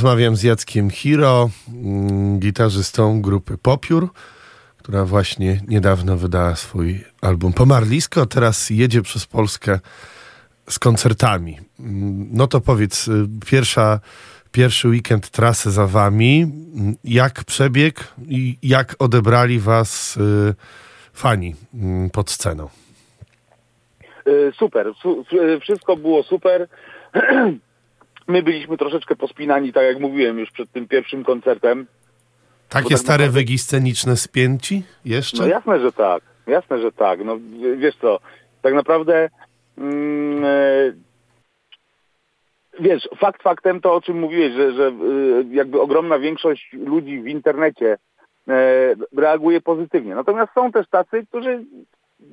Rozmawiam 0.00 0.36
z 0.36 0.42
Jackiem 0.42 0.90
Hiro, 0.90 1.50
mm, 1.68 2.38
gitarzystą 2.38 3.22
grupy 3.22 3.58
Popiór, 3.58 4.08
która 4.76 5.04
właśnie 5.04 5.60
niedawno 5.68 6.16
wydała 6.16 6.56
swój 6.56 7.04
album 7.20 7.52
Pomarlisko, 7.52 8.26
teraz 8.26 8.70
jedzie 8.70 9.02
przez 9.02 9.26
Polskę 9.26 9.80
z 10.70 10.78
koncertami. 10.78 11.58
Mm, 11.80 12.28
No 12.32 12.46
to 12.46 12.60
powiedz, 12.60 13.08
y, 13.08 13.26
pierwsza, 13.46 14.00
pierwszy 14.52 14.88
weekend 14.88 15.30
trasy 15.30 15.70
za 15.70 15.86
wami. 15.86 16.42
Mm, 16.42 16.94
Jak 17.04 17.44
przebiegł 17.44 18.00
i 18.28 18.56
jak 18.62 18.96
odebrali 18.98 19.58
was 19.58 20.16
y, 20.16 20.54
fani 21.12 21.54
pod 22.12 22.30
sceną? 22.30 22.68
E, 24.26 24.52
Super, 24.58 24.92
su, 25.02 25.24
wszystko 25.60 25.96
było 25.96 26.22
super. 26.22 26.68
My 28.30 28.42
byliśmy 28.42 28.76
troszeczkę 28.76 29.16
pospinani, 29.16 29.72
tak 29.72 29.84
jak 29.84 30.00
mówiłem 30.00 30.38
już 30.38 30.50
przed 30.50 30.72
tym 30.72 30.88
pierwszym 30.88 31.24
koncertem. 31.24 31.86
Takie 32.68 32.88
tak 32.88 32.98
stare 32.98 33.18
naprawdę- 33.18 33.40
wygi 33.40 33.58
sceniczne 33.58 34.16
spięci 34.16 34.82
jeszcze? 35.04 35.42
No 35.42 35.48
jasne, 35.48 35.80
że 35.80 35.92
tak. 35.92 36.22
Jasne, 36.46 36.80
że 36.80 36.92
tak. 36.92 37.24
No 37.24 37.38
wiesz 37.76 37.96
co, 37.96 38.18
tak 38.62 38.74
naprawdę 38.74 39.28
mm, 39.78 40.44
e, 40.44 40.92
wiesz, 42.80 43.08
fakt 43.18 43.42
faktem 43.42 43.80
to 43.80 43.94
o 43.94 44.00
czym 44.00 44.18
mówiłeś, 44.18 44.52
że, 44.52 44.72
że 44.72 44.88
y, 44.88 45.44
jakby 45.50 45.80
ogromna 45.80 46.18
większość 46.18 46.72
ludzi 46.72 47.20
w 47.22 47.26
internecie 47.26 47.98
e, 48.48 48.94
reaguje 49.16 49.60
pozytywnie. 49.60 50.14
Natomiast 50.14 50.52
są 50.54 50.72
też 50.72 50.88
tacy, 50.88 51.26
którzy 51.28 51.64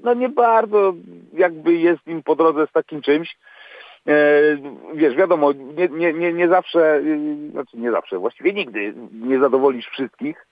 no 0.03 0.13
nie 0.13 0.29
bardzo 0.29 0.93
jakby 1.33 1.73
jest 1.73 2.07
im 2.07 2.23
po 2.23 2.35
drodze 2.35 2.67
z 2.67 2.71
takim 2.71 3.01
czymś. 3.01 3.37
E, 4.07 4.13
wiesz, 4.93 5.15
wiadomo, 5.15 5.51
nie, 5.51 5.87
nie, 5.87 6.13
nie, 6.13 6.33
nie 6.33 6.47
zawsze, 6.47 6.97
y, 6.97 7.51
znaczy 7.51 7.77
nie 7.77 7.91
zawsze, 7.91 8.19
właściwie 8.19 8.53
nigdy 8.53 8.93
nie 9.11 9.39
zadowolisz 9.39 9.87
wszystkich. 9.87 10.47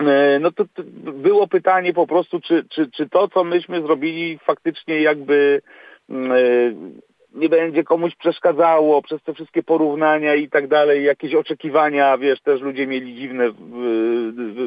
E, 0.00 0.38
No 0.38 0.52
to, 0.52 0.64
to 0.74 0.82
było 1.12 1.48
pytanie 1.48 1.92
po 1.92 2.06
prostu, 2.06 2.40
czy, 2.40 2.64
czy, 2.70 2.90
czy 2.90 3.08
to, 3.08 3.28
co 3.28 3.44
myśmy 3.44 3.82
zrobili, 3.82 4.38
faktycznie 4.38 5.00
jakby 5.00 5.62
mm, 6.10 6.32
e, 6.32 6.36
nie 7.34 7.48
będzie 7.48 7.84
komuś 7.84 8.14
przeszkadzało 8.16 9.02
przez 9.02 9.22
te 9.22 9.34
wszystkie 9.34 9.62
porównania 9.62 10.34
i 10.34 10.48
tak 10.48 10.68
dalej, 10.68 11.04
jakieś 11.04 11.34
oczekiwania, 11.34 12.18
wiesz, 12.18 12.40
też 12.40 12.60
ludzie 12.60 12.86
mieli 12.86 13.14
dziwne 13.14 13.52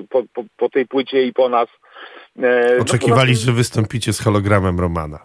po, 0.10 0.24
po, 0.34 0.44
po 0.58 0.70
tej 0.70 0.88
płycie 0.88 1.24
i 1.24 1.34
po 1.34 1.50
nas. 1.50 1.68
No 2.36 2.48
Oczekiwali, 2.82 3.34
tym- 3.34 3.42
że 3.42 3.52
wystąpicie 3.52 4.14
z 4.14 4.20
hologramem 4.22 4.80
Romana. 4.80 5.20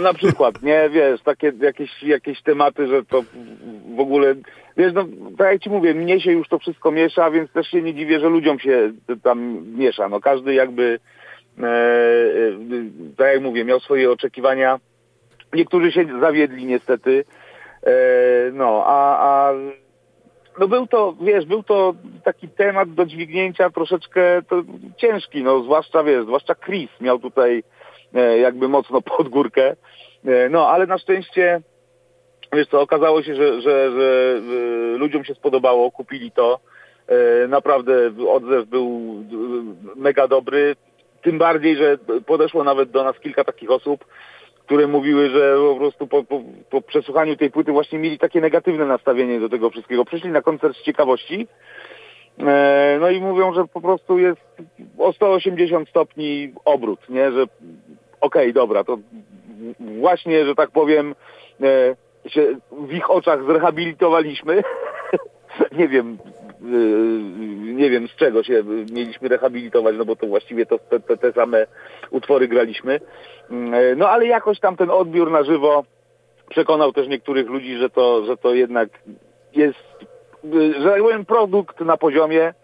na 0.00 0.14
przykład, 0.14 0.62
nie, 0.62 0.90
wiesz, 0.90 1.22
takie 1.22 1.52
jakieś, 1.60 2.02
jakieś 2.02 2.42
tematy, 2.42 2.86
że 2.86 3.04
to 3.04 3.24
w 3.96 4.00
ogóle, 4.00 4.34
wiesz, 4.76 4.92
no, 4.92 5.04
tak 5.38 5.52
jak 5.52 5.62
ci 5.62 5.70
mówię, 5.70 5.94
mnie 5.94 6.20
się 6.20 6.32
już 6.32 6.48
to 6.48 6.58
wszystko 6.58 6.90
miesza, 6.90 7.30
więc 7.30 7.50
też 7.52 7.66
się 7.66 7.82
nie 7.82 7.94
dziwię, 7.94 8.20
że 8.20 8.28
ludziom 8.28 8.58
się 8.58 8.92
tam 9.22 9.66
miesza. 9.76 10.08
No 10.08 10.20
każdy 10.20 10.54
jakby, 10.54 10.98
e, 11.58 11.66
e, 11.66 11.72
tak 13.16 13.26
jak 13.34 13.42
mówię, 13.42 13.64
miał 13.64 13.80
swoje 13.80 14.10
oczekiwania. 14.10 14.80
Niektórzy 15.54 15.92
się 15.92 16.06
zawiedli 16.20 16.66
niestety. 16.66 17.24
E, 17.82 17.92
no, 18.52 18.84
a, 18.86 19.18
a 19.18 19.52
no 20.58 20.68
był 20.68 20.86
to, 20.86 21.14
wiesz, 21.20 21.46
był 21.46 21.62
to 21.62 21.94
taki 22.24 22.48
temat 22.48 22.94
do 22.94 23.06
dźwignięcia 23.06 23.70
troszeczkę 23.70 24.42
ciężki, 24.96 25.42
no 25.42 25.62
zwłaszcza, 25.62 26.04
wiesz, 26.04 26.24
zwłaszcza 26.24 26.54
Chris 26.54 26.90
miał 27.00 27.18
tutaj 27.18 27.64
e, 28.14 28.38
jakby 28.38 28.68
mocno 28.68 29.02
pod 29.16 29.28
górkę. 29.28 29.76
E, 30.24 30.48
no, 30.48 30.68
ale 30.68 30.86
na 30.86 30.98
szczęście, 30.98 31.60
wiesz 32.52 32.68
co, 32.68 32.80
okazało 32.80 33.22
się, 33.22 33.34
że, 33.34 33.60
że, 33.60 33.90
że 33.90 34.40
e, 34.94 34.98
ludziom 34.98 35.24
się 35.24 35.34
spodobało, 35.34 35.90
kupili 35.90 36.30
to. 36.30 36.60
E, 37.08 37.48
naprawdę 37.48 38.10
odzew 38.28 38.66
był 38.68 38.86
e, 39.96 40.00
mega 40.00 40.28
dobry. 40.28 40.76
Tym 41.22 41.38
bardziej, 41.38 41.76
że 41.76 41.98
podeszło 42.26 42.64
nawet 42.64 42.90
do 42.90 43.04
nas 43.04 43.20
kilka 43.20 43.44
takich 43.44 43.70
osób, 43.70 44.04
które 44.66 44.86
mówiły, 44.86 45.30
że 45.30 45.56
po 45.56 45.76
prostu 45.76 46.06
po, 46.06 46.24
po, 46.24 46.40
po 46.70 46.80
przesłuchaniu 46.80 47.36
tej 47.36 47.50
płyty 47.50 47.72
właśnie 47.72 47.98
mieli 47.98 48.18
takie 48.18 48.40
negatywne 48.40 48.84
nastawienie 48.84 49.40
do 49.40 49.48
tego 49.48 49.70
wszystkiego. 49.70 50.04
Przyszli 50.04 50.30
na 50.30 50.42
koncert 50.42 50.76
z 50.76 50.82
ciekawości, 50.82 51.46
e, 52.38 52.98
no 53.00 53.10
i 53.10 53.20
mówią, 53.20 53.52
że 53.52 53.64
po 53.66 53.80
prostu 53.80 54.18
jest 54.18 54.40
o 54.98 55.12
180 55.12 55.88
stopni 55.88 56.52
obrót, 56.64 57.08
nie, 57.08 57.32
że 57.32 57.44
okej, 58.20 58.52
dobra, 58.52 58.84
to 58.84 58.98
właśnie, 59.80 60.44
że 60.44 60.54
tak 60.54 60.70
powiem, 60.70 61.14
e, 61.62 61.96
się 62.30 62.56
w 62.72 62.92
ich 62.92 63.10
oczach 63.10 63.44
zrehabilitowaliśmy. 63.44 64.62
nie 65.78 65.88
wiem, 65.88 66.18
e, 66.62 66.66
nie 67.74 67.90
wiem 67.90 68.08
z 68.08 68.16
czego 68.16 68.42
się 68.42 68.64
mieliśmy 68.92 69.28
rehabilitować, 69.28 69.96
no 69.98 70.04
bo 70.04 70.16
to 70.16 70.26
właściwie 70.26 70.66
to 70.66 70.78
te, 70.78 71.16
te, 71.16 71.32
same 71.32 71.66
utwory 72.10 72.48
graliśmy. 72.48 73.00
E, 73.50 73.94
No 73.96 74.08
ale 74.08 74.26
jakoś 74.26 74.60
tam 74.60 74.76
ten 74.76 74.90
odbiór 74.90 75.30
na 75.30 75.44
żywo 75.44 75.84
przekonał 76.48 76.92
też 76.92 77.08
niektórych 77.08 77.48
ludzi, 77.48 77.76
że 77.76 77.90
to, 77.90 78.24
że 78.24 78.36
to 78.36 78.54
jednak 78.54 78.88
jest, 79.52 79.78
e, 80.44 80.80
że 80.82 80.90
tak 80.90 81.02
powiem, 81.02 81.24
produkt 81.24 81.80
na 81.80 81.96
poziomie 81.96 82.54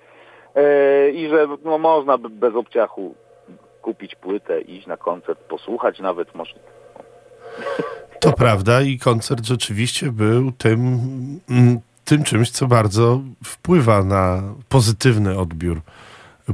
i 1.13 1.29
że 1.29 1.47
no, 1.65 1.79
można 1.79 2.19
bez 2.19 2.55
obciachu 2.55 3.15
kupić 3.83 4.15
płytę, 4.15 4.61
iść 4.61 4.87
na 4.87 4.97
koncert, 4.97 5.39
posłuchać 5.41 6.01
nawet 6.01 6.35
może. 6.35 6.55
To 8.21 8.33
prawda 8.33 8.83
i 8.83 8.99
koncert 8.99 9.45
rzeczywiście 9.45 10.13
był 10.13 10.53
tym, 10.53 10.79
mm, 11.51 11.81
tym 12.11 12.25
czymś, 12.25 12.51
co 12.51 12.67
bardzo 12.67 13.21
wpływa 13.45 14.05
na 14.05 14.43
pozytywny 14.69 15.39
odbiór 15.39 15.81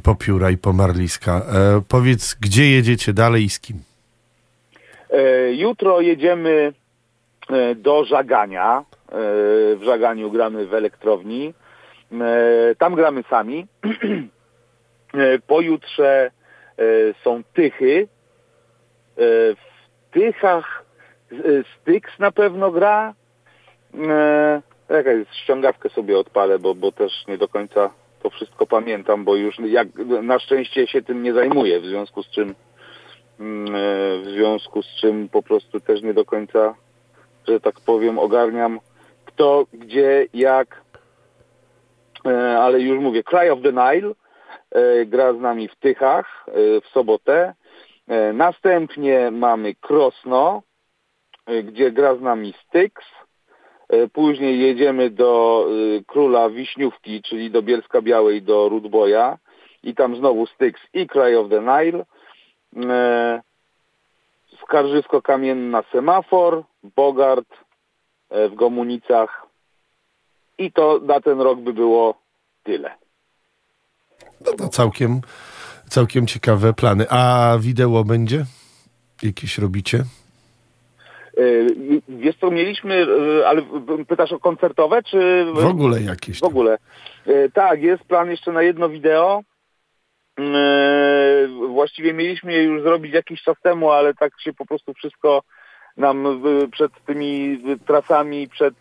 Popióra 0.02 0.50
i 0.50 0.58
Pomarliska. 0.58 1.32
E, 1.36 1.82
powiedz, 1.88 2.34
gdzie 2.40 2.70
jedziecie 2.70 3.12
dalej 3.12 3.44
i 3.44 3.50
z 3.50 3.60
kim? 3.60 3.76
E, 5.10 5.52
Jutro 5.52 6.00
jedziemy 6.00 6.72
e, 7.50 7.74
do 7.74 8.04
Żagania. 8.04 8.78
E, 8.78 8.84
W 9.76 9.80
Żaganiu 9.84 10.30
gramy 10.30 10.66
w 10.66 10.74
elektrowni. 10.74 11.54
E, 12.12 12.74
Tam 12.78 12.94
gramy 12.94 13.24
sami. 13.30 13.66
E, 15.14 15.38
Pojutrze 15.38 16.30
są 17.24 17.42
Tychy. 17.54 18.08
W 19.16 19.56
Tychach 20.10 20.84
Styx 21.82 22.18
na 22.18 22.30
pewno 22.32 22.70
gra. 22.70 23.14
Czekaj, 24.88 25.26
ściągawkę 25.32 25.88
sobie 25.88 26.18
odpalę, 26.18 26.58
bo, 26.58 26.74
bo 26.74 26.92
też 26.92 27.12
nie 27.28 27.38
do 27.38 27.48
końca 27.48 27.90
to 28.22 28.30
wszystko 28.30 28.66
pamiętam, 28.66 29.24
bo 29.24 29.36
już 29.36 29.58
jak, 29.58 29.88
na 30.22 30.38
szczęście 30.38 30.86
się 30.86 31.02
tym 31.02 31.22
nie 31.22 31.34
zajmuję, 31.34 31.80
w 31.80 31.86
związku 31.86 32.22
z 32.22 32.30
czym 32.30 32.54
Mm, 33.40 33.74
e, 33.74 34.18
w 34.18 34.24
związku 34.24 34.82
z 34.82 34.86
czym 34.86 35.28
po 35.28 35.42
prostu 35.42 35.80
też 35.80 36.02
nie 36.02 36.14
do 36.14 36.24
końca, 36.24 36.74
że 37.48 37.60
tak 37.60 37.80
powiem, 37.80 38.18
ogarniam 38.18 38.80
kto, 39.24 39.66
gdzie, 39.72 40.26
jak, 40.34 40.86
E, 42.26 42.58
ale 42.58 42.80
już 42.80 43.00
mówię, 43.00 43.22
Cry 43.22 43.52
of 43.52 43.58
the 43.62 43.72
Nile 43.72 44.12
e, 44.70 45.06
gra 45.06 45.32
z 45.32 45.40
nami 45.40 45.68
w 45.68 45.76
Tychach 45.76 46.46
w 46.82 46.88
sobotę. 46.92 47.54
Następnie 48.34 49.30
mamy 49.30 49.74
Krosno, 49.74 50.62
gdzie 51.64 51.90
gra 51.90 52.16
z 52.16 52.20
nami 52.20 52.54
Styx. 52.66 53.04
E, 53.88 54.08
Później 54.08 54.60
jedziemy 54.60 55.10
do 55.10 55.64
e, 55.98 56.04
Króla 56.04 56.50
Wiśniówki, 56.50 57.22
czyli 57.22 57.50
do 57.50 57.62
Bielska 57.62 58.02
Białej, 58.02 58.42
do 58.42 58.68
Rudboja 58.68 59.38
i 59.82 59.94
tam 59.94 60.16
znowu 60.16 60.46
Styx 60.46 60.80
i 60.94 61.06
Cry 61.06 61.38
of 61.38 61.50
the 61.50 61.60
Nile. 61.60 62.04
E, 62.90 63.42
Skarżysko-Kamienna 64.62 65.82
Semafor, 65.92 66.64
Bogart 66.96 67.48
e, 68.30 68.48
w 68.48 68.54
Gomunicach 68.54 69.46
i 70.58 70.72
to 70.72 71.00
na 71.02 71.20
ten 71.20 71.40
rok 71.40 71.60
by 71.60 71.72
było 71.72 72.14
tyle. 72.64 72.94
No 74.40 74.52
to 74.52 74.68
całkiem, 74.68 75.20
całkiem 75.88 76.26
ciekawe 76.26 76.72
plany. 76.72 77.06
A 77.10 77.52
wideo 77.60 78.04
będzie? 78.04 78.44
Jakieś 79.22 79.58
robicie? 79.58 80.04
E, 81.36 81.42
Wiesz 82.08 82.36
co, 82.36 82.50
mieliśmy, 82.50 83.06
e, 83.40 83.48
ale 83.48 83.62
pytasz 84.08 84.32
o 84.32 84.38
koncertowe, 84.38 85.02
czy... 85.02 85.46
W 85.54 85.66
ogóle 85.66 86.02
jakieś? 86.02 86.40
W 86.40 86.44
ogóle. 86.44 86.78
E, 87.26 87.48
Tak, 87.50 87.82
jest 87.82 88.04
plan 88.04 88.30
jeszcze 88.30 88.52
na 88.52 88.62
jedno 88.62 88.88
wideo. 88.88 89.40
E, 90.40 91.48
Właściwie 91.68 92.12
mieliśmy 92.14 92.52
je 92.52 92.62
już 92.62 92.82
zrobić 92.82 93.14
jakiś 93.14 93.42
czas 93.42 93.56
temu, 93.62 93.90
ale 93.90 94.14
tak 94.14 94.40
się 94.40 94.52
po 94.52 94.66
prostu 94.66 94.94
wszystko 94.94 95.42
nam 95.96 96.42
przed 96.72 96.92
tymi 97.06 97.60
trasami, 97.86 98.48
przed 98.48 98.74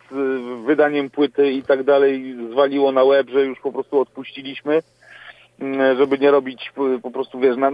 wydaniem 0.66 1.10
płyty 1.10 1.50
i 1.50 1.62
tak 1.62 1.82
dalej 1.82 2.36
zwaliło 2.52 2.92
na 2.92 3.04
łeb, 3.04 3.30
że 3.30 3.44
już 3.44 3.60
po 3.60 3.72
prostu 3.72 4.00
odpuściliśmy, 4.00 4.82
żeby 5.98 6.18
nie 6.18 6.30
robić 6.30 6.72
e, 6.96 6.98
po 6.98 7.10
prostu, 7.10 7.40
wiesz, 7.40 7.56
na, 7.56 7.70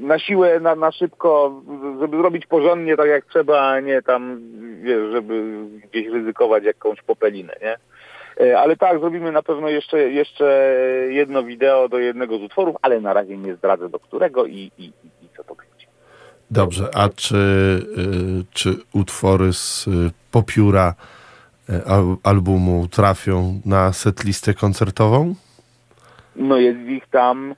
na 0.00 0.18
siłę, 0.18 0.60
na, 0.60 0.74
na 0.74 0.92
szybko, 0.92 1.62
żeby 2.00 2.16
zrobić 2.16 2.46
porządnie 2.46 2.96
tak 2.96 3.08
jak 3.08 3.24
trzeba, 3.26 3.60
a 3.60 3.80
nie 3.80 4.02
tam, 4.02 4.40
wiesz, 4.82 5.12
żeby 5.12 5.64
gdzieś 5.90 6.08
ryzykować 6.08 6.64
jakąś 6.64 7.02
popelinę, 7.02 7.54
nie? 7.62 7.76
E, 8.46 8.60
Ale 8.60 8.76
tak, 8.76 9.00
zrobimy 9.00 9.32
na 9.32 9.42
pewno 9.42 9.68
jeszcze, 9.68 9.98
jeszcze 10.10 10.74
jedno 11.10 11.42
wideo 11.42 11.88
do 11.88 11.98
jednego 11.98 12.38
z 12.38 12.42
utworów, 12.42 12.76
ale 12.82 13.00
na 13.00 13.12
razie 13.12 13.36
nie 13.38 13.54
zdradzę 13.54 13.88
do 13.88 13.98
którego 13.98 14.46
i, 14.46 14.70
i, 14.78 14.84
i 15.22 15.28
co 15.36 15.44
to 15.44 15.54
będzie. 15.54 15.86
Dobrze, 16.50 16.88
a 16.94 17.08
czy, 17.08 17.36
y, 17.36 18.44
czy 18.52 18.74
utwory 18.94 19.52
z 19.52 19.86
y, 19.86 19.90
popióra 20.30 20.94
y, 21.70 21.84
al- 21.86 22.16
albumu 22.22 22.88
trafią 22.88 23.60
na 23.66 23.92
setlistę 23.92 24.54
koncertową? 24.54 25.34
No 26.36 26.56
jest 26.56 26.80
ich 26.80 27.06
tam 27.06 27.54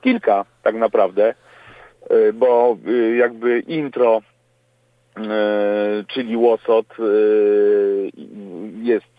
kilka 0.00 0.44
tak 0.62 0.74
naprawdę, 0.74 1.34
e, 2.10 2.32
bo 2.32 2.76
e, 2.86 3.16
jakby 3.16 3.60
intro, 3.60 4.20
e, 5.16 5.20
czyli 6.08 6.36
Łosot 6.36 6.86
jest 8.82 9.14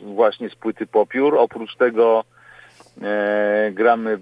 właśnie 0.00 0.50
z 0.50 0.54
płyty 0.54 0.86
Popiór. 0.86 1.38
Oprócz 1.38 1.76
tego 1.76 2.24
e, 3.02 3.70
gramy 3.72 4.18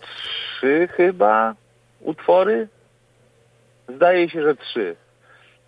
trzy 0.00 0.88
chyba 0.92 1.54
utwory. 2.00 2.68
Zdaje 3.88 4.30
się, 4.30 4.42
że 4.42 4.56
trzy. 4.56 4.96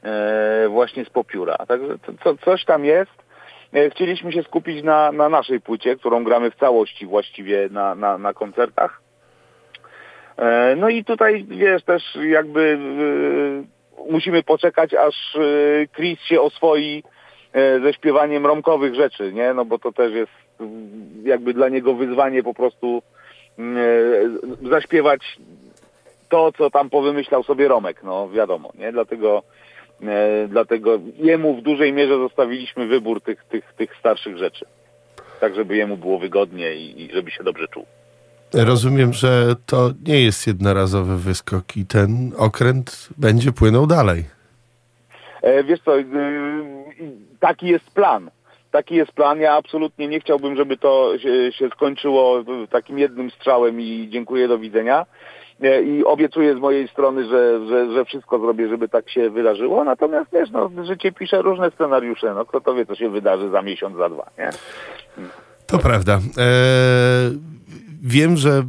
E, 0.03 0.69
właśnie 0.69 1.05
z 1.05 1.11
Popióra. 1.11 1.57
Także 1.57 1.99
coś 2.45 2.65
tam 2.65 2.85
jest. 2.85 3.28
E, 3.75 3.91
Chcieliśmy 3.91 4.33
się 4.33 4.43
skupić 4.43 4.83
na, 4.83 5.13
na 5.13 5.29
naszej 5.29 5.61
płycie, 5.61 5.97
którą 5.97 6.25
gramy 6.25 6.51
w 6.51 6.57
całości 6.57 7.07
właściwie 7.07 7.69
na, 7.71 7.95
na, 7.95 8.19
na 8.19 8.35
koncertach. 8.35 9.01
E, 10.37 10.77
No 10.77 10.89
i 10.89 11.05
tutaj, 11.05 11.45
wiesz, 11.49 11.85
też 11.85 12.03
jakby 12.29 12.79
e, 14.07 14.13
musimy 14.13 14.43
poczekać, 14.43 14.95
aż 14.95 15.37
Chris 15.97 16.21
się 16.21 16.41
oswoi 16.41 17.03
ze 17.83 17.93
śpiewaniem 17.93 18.47
romkowych 18.47 18.95
rzeczy, 18.95 19.33
nie? 19.33 19.55
No 19.55 19.65
bo 19.65 19.79
to 19.79 19.93
też 19.93 20.13
jest 20.13 20.33
jakby 21.25 21.55
dla 21.55 21.69
niego 21.69 21.95
wyzwanie 21.95 22.43
po 22.43 22.55
prostu 22.55 23.03
mm, 23.59 24.39
zaśpiewać 24.63 25.21
to, 26.29 26.53
co 26.53 26.71
tam 26.71 26.91
powymyślał 26.91 27.43
sobie 27.43 27.69
Romek, 27.69 28.03
no 28.03 28.29
wiadomo, 28.29 28.73
nie? 28.79 28.93
Dlatego 28.93 29.43
dlatego 30.49 31.01
jemu 31.17 31.57
w 31.57 31.63
dużej 31.63 31.93
mierze 31.93 32.19
zostawiliśmy 32.19 32.87
wybór 32.87 33.21
tych, 33.21 33.45
tych, 33.45 33.73
tych 33.73 33.97
starszych 33.97 34.39
rzeczy. 34.39 34.67
Tak, 35.41 35.55
żeby 35.55 35.77
jemu 35.77 35.97
było 35.97 36.19
wygodnie 36.19 36.75
i, 36.75 37.03
i 37.03 37.13
żeby 37.13 37.31
się 37.31 37.45
dobrze 37.45 37.69
czuł. 37.69 37.87
Rozumiem, 38.55 39.13
że 39.13 39.55
to 39.67 39.91
nie 40.07 40.21
jest 40.21 40.47
jednorazowy 40.47 41.17
wyskok 41.17 41.77
i 41.77 41.87
ten 41.87 42.33
okręt 42.37 43.09
będzie 43.19 43.53
płynął 43.53 43.87
dalej. 43.87 44.25
E, 45.43 45.65
wiesz 45.65 45.81
co, 45.85 45.99
y, 45.99 46.05
taki 47.41 47.67
jest 47.67 47.91
plan. 47.91 48.31
Taki 48.71 48.95
jest 48.95 49.13
plan. 49.13 49.41
Ja 49.41 49.53
absolutnie 49.53 50.09
nie 50.09 50.21
chciałbym, 50.21 50.57
żeby 50.57 50.77
to 50.77 51.19
się, 51.19 51.53
się 51.53 51.69
skończyło 51.69 52.45
takim 52.71 52.99
jednym 52.99 53.31
strzałem 53.31 53.81
i 53.81 54.09
dziękuję, 54.11 54.49
do 54.49 54.59
widzenia. 54.59 55.07
I 55.85 56.05
obiecuję 56.05 56.55
z 56.57 56.59
mojej 56.59 56.89
strony, 56.89 57.29
że, 57.29 57.67
że, 57.69 57.93
że 57.93 58.05
wszystko 58.05 58.39
zrobię, 58.39 58.69
żeby 58.69 58.89
tak 58.89 59.11
się 59.11 59.31
wydarzyło. 59.31 59.85
Natomiast 59.85 60.31
wiesz, 60.33 60.51
no, 60.51 60.71
życie 60.85 61.13
pisze 61.13 61.43
różne 61.43 61.71
scenariusze. 61.71 62.35
No, 62.35 62.45
kto 62.45 62.61
to 62.61 62.75
wie, 62.75 62.87
co 62.87 62.95
się 62.95 63.11
wydarzy 63.11 63.51
za 63.51 63.63
miesiąc, 63.63 63.97
za 63.97 64.09
dwa, 64.09 64.31
nie? 64.39 64.51
To 65.67 65.79
prawda. 65.79 66.15
E, 66.15 66.21
wiem, 68.03 68.37
że 68.37 68.51
e, 68.51 68.65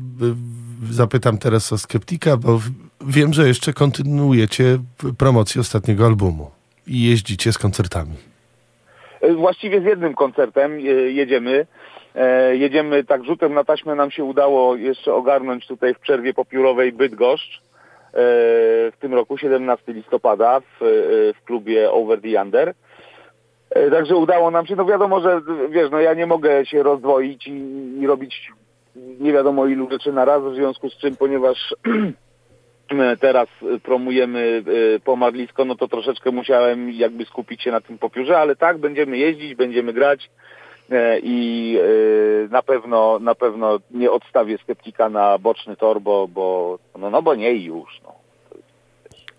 zapytam 0.92 1.38
teraz 1.38 1.74
o 1.74 1.78
Skeptika, 1.78 2.38
bo 2.38 2.60
wiem, 3.02 3.34
że 3.34 3.48
jeszcze 3.48 3.74
kontynuujecie 3.74 4.78
promocję 5.18 5.62
ostatniego 5.62 6.06
albumu 6.06 6.52
i 6.88 7.04
jeździcie 7.10 7.54
z 7.54 7.58
koncertami. 7.58 8.14
E, 9.22 9.34
Właściwie 9.34 9.82
z 9.82 9.86
jednym 9.86 10.14
koncertem 10.14 10.72
e, 10.72 10.78
jedziemy. 11.12 11.68
E, 12.20 12.56
Jedziemy 12.56 13.04
tak 13.04 13.24
rzutem 13.24 13.54
na 13.54 13.64
taśmę 13.64 13.96
nam 13.96 14.12
się 14.12 14.24
udało 14.24 14.76
jeszcze 14.76 15.14
ogarnąć 15.14 15.68
tutaj 15.68 15.94
w 15.94 16.00
przerwie 16.00 16.34
popiórowej 16.34 16.92
Bydgoszcz. 16.92 17.62
E, 17.62 17.62
w 18.92 18.94
tym 19.00 19.14
roku, 19.14 19.38
17 19.38 19.94
listopada 19.94 20.60
w, 20.60 20.84
e, 20.84 20.86
w 21.34 21.44
klubie 21.46 21.92
Over 21.92 22.22
the 22.22 22.42
Under. 22.42 22.74
Także 23.92 24.16
udało 24.16 24.52
nam 24.52 24.66
się, 24.66 24.76
no 24.76 24.86
wiadomo, 24.86 25.22
że 25.22 25.42
wiesz, 25.70 25.92
no 25.92 26.00
ja 26.00 26.14
nie 26.14 26.26
mogę 26.26 26.66
się 26.66 26.84
rozdwoić 26.84 27.48
i, 27.48 27.62
i 28.02 28.08
robić 28.08 28.52
nie 28.96 29.34
wiadomo 29.34 29.66
ilu 29.66 29.92
rzeczy 29.92 30.14
na 30.14 30.26
raz, 30.26 30.44
w 30.44 30.56
związku 30.56 30.90
z 30.90 30.98
czym, 30.98 31.16
ponieważ 31.16 31.76
teraz 33.22 33.48
promujemy 33.84 34.64
pomadlisko, 35.04 35.66
no 35.66 35.76
to 35.76 35.88
troszeczkę 35.88 36.32
musiałem 36.32 36.92
jakby 36.92 37.26
skupić 37.26 37.64
się 37.64 37.72
na 37.72 37.82
tym 37.82 37.98
popiórze, 37.98 38.38
ale 38.38 38.56
tak, 38.56 38.78
będziemy 38.78 39.18
jeździć, 39.18 39.56
będziemy 39.56 39.94
grać 39.94 40.30
i 41.24 41.78
e, 42.46 42.48
na 42.50 42.62
pewno 42.62 43.20
na 43.20 43.36
pewno 43.36 43.80
nie 43.92 44.12
odstawię 44.12 44.58
skeptika 44.58 45.10
na 45.10 45.38
boczny 45.38 45.76
tor, 45.76 46.02
bo, 46.02 46.28
bo 46.28 46.80
no, 47.00 47.10
no 47.10 47.22
bo 47.22 47.36
nie 47.36 47.54
i 47.54 47.66
już. 47.66 48.02
No. 48.04 48.16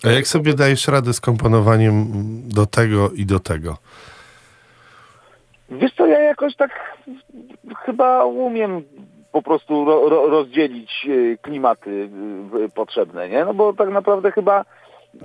A 0.04 0.08
jak 0.08 0.26
sobie 0.26 0.54
dajesz 0.54 0.88
radę 0.88 1.12
z 1.12 1.20
komponowaniem 1.20 2.06
do 2.48 2.66
tego 2.66 3.10
i 3.10 3.26
do 3.26 3.40
tego? 3.40 3.76
Wiesz 5.70 5.94
co, 5.94 6.06
ja 6.06 6.18
jakoś 6.18 6.56
tak 6.56 6.70
chyba 7.86 8.24
umiem 8.24 8.82
po 9.32 9.42
prostu 9.42 9.84
ro, 9.84 10.08
ro, 10.08 10.28
rozdzielić 10.28 10.90
e, 11.06 11.36
klimaty 11.36 12.10
e, 12.64 12.68
potrzebne, 12.68 13.28
nie? 13.28 13.44
No 13.44 13.54
bo 13.54 13.72
tak 13.72 13.90
naprawdę 13.90 14.32
chyba 14.32 14.64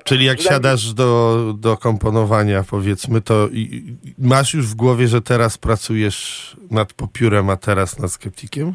Czyli 0.04 0.26
jak 0.26 0.42
siadasz 0.42 0.94
do, 0.94 1.38
do 1.60 1.78
komponowania, 1.78 2.64
powiedzmy, 2.70 3.22
to 3.22 3.48
i, 3.52 3.84
masz 4.20 4.54
już 4.54 4.68
w 4.68 4.76
głowie, 4.76 5.08
że 5.08 5.22
teraz 5.22 5.58
pracujesz 5.58 6.52
nad 6.72 6.94
popiórem, 6.94 7.50
a 7.50 7.58
teraz 7.58 8.00
nad 8.00 8.12
skeptikiem? 8.12 8.74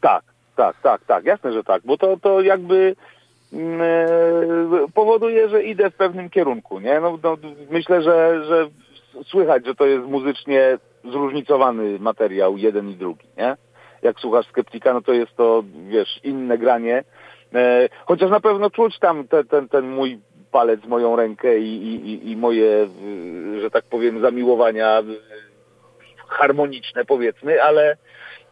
Tak, 0.00 0.22
tak, 0.56 0.76
tak, 0.82 1.04
tak, 1.04 1.24
jasne, 1.24 1.52
że 1.52 1.64
tak, 1.64 1.82
bo 1.84 1.98
to, 1.98 2.16
to 2.16 2.40
jakby 2.40 2.96
mm, 3.52 3.80
e, 3.80 4.88
powoduje, 4.94 5.48
że 5.48 5.62
idę 5.62 5.90
w 5.90 5.94
pewnym 5.94 6.30
kierunku, 6.30 6.80
nie? 6.80 7.00
No, 7.00 7.18
no, 7.22 7.36
myślę, 7.70 8.02
że, 8.02 8.44
że 8.44 8.68
słychać, 9.26 9.66
że 9.66 9.74
to 9.74 9.86
jest 9.86 10.06
muzycznie 10.06 10.78
zróżnicowany 11.04 11.98
materiał, 11.98 12.56
jeden 12.56 12.90
i 12.90 12.94
drugi, 12.94 13.26
nie? 13.36 13.56
Jak 14.02 14.20
słuchasz 14.20 14.46
Skeptika, 14.46 14.94
no 14.94 15.02
to 15.02 15.12
jest 15.12 15.36
to, 15.36 15.64
wiesz, 15.88 16.20
inne 16.24 16.58
granie, 16.58 17.04
e, 17.54 17.88
chociaż 18.06 18.30
na 18.30 18.40
pewno 18.40 18.70
czuć 18.70 18.98
tam 18.98 19.28
te, 19.28 19.44
ten, 19.44 19.68
ten 19.68 19.90
mój 19.90 20.20
palec, 20.50 20.84
moją 20.86 21.16
rękę 21.16 21.58
i, 21.58 21.94
i, 21.94 22.30
i- 22.30 22.36
moje, 22.36 22.86
w- 22.86 23.58
że 23.60 23.70
tak 23.70 23.84
powiem, 23.84 24.20
zamiłowania 24.20 25.02
w- 25.02 25.16
harmoniczne, 26.28 27.04
powiedzmy, 27.04 27.62
ale 27.62 27.96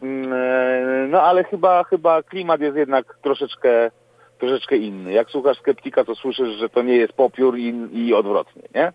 Mm, 0.03 0.33
e, 0.33 1.07
No 1.09 1.23
ale 1.23 1.45
chyba, 1.45 1.85
chyba 1.85 2.23
klimat 2.23 2.61
jest 2.61 2.77
jednak 2.77 3.19
troszeczkę, 3.23 3.91
troszeczkę 4.39 4.77
inny. 4.77 5.13
Jak 5.13 5.31
słuchasz 5.31 5.59
skeptika, 5.59 6.05
to 6.05 6.15
słyszysz, 6.15 6.49
że 6.49 6.69
to 6.69 6.83
nie 6.83 6.97
jest 6.97 7.13
popiór 7.13 7.59
i, 7.59 7.75
i 7.93 8.15
odwrotnie, 8.15 8.63
nie? 8.75 8.93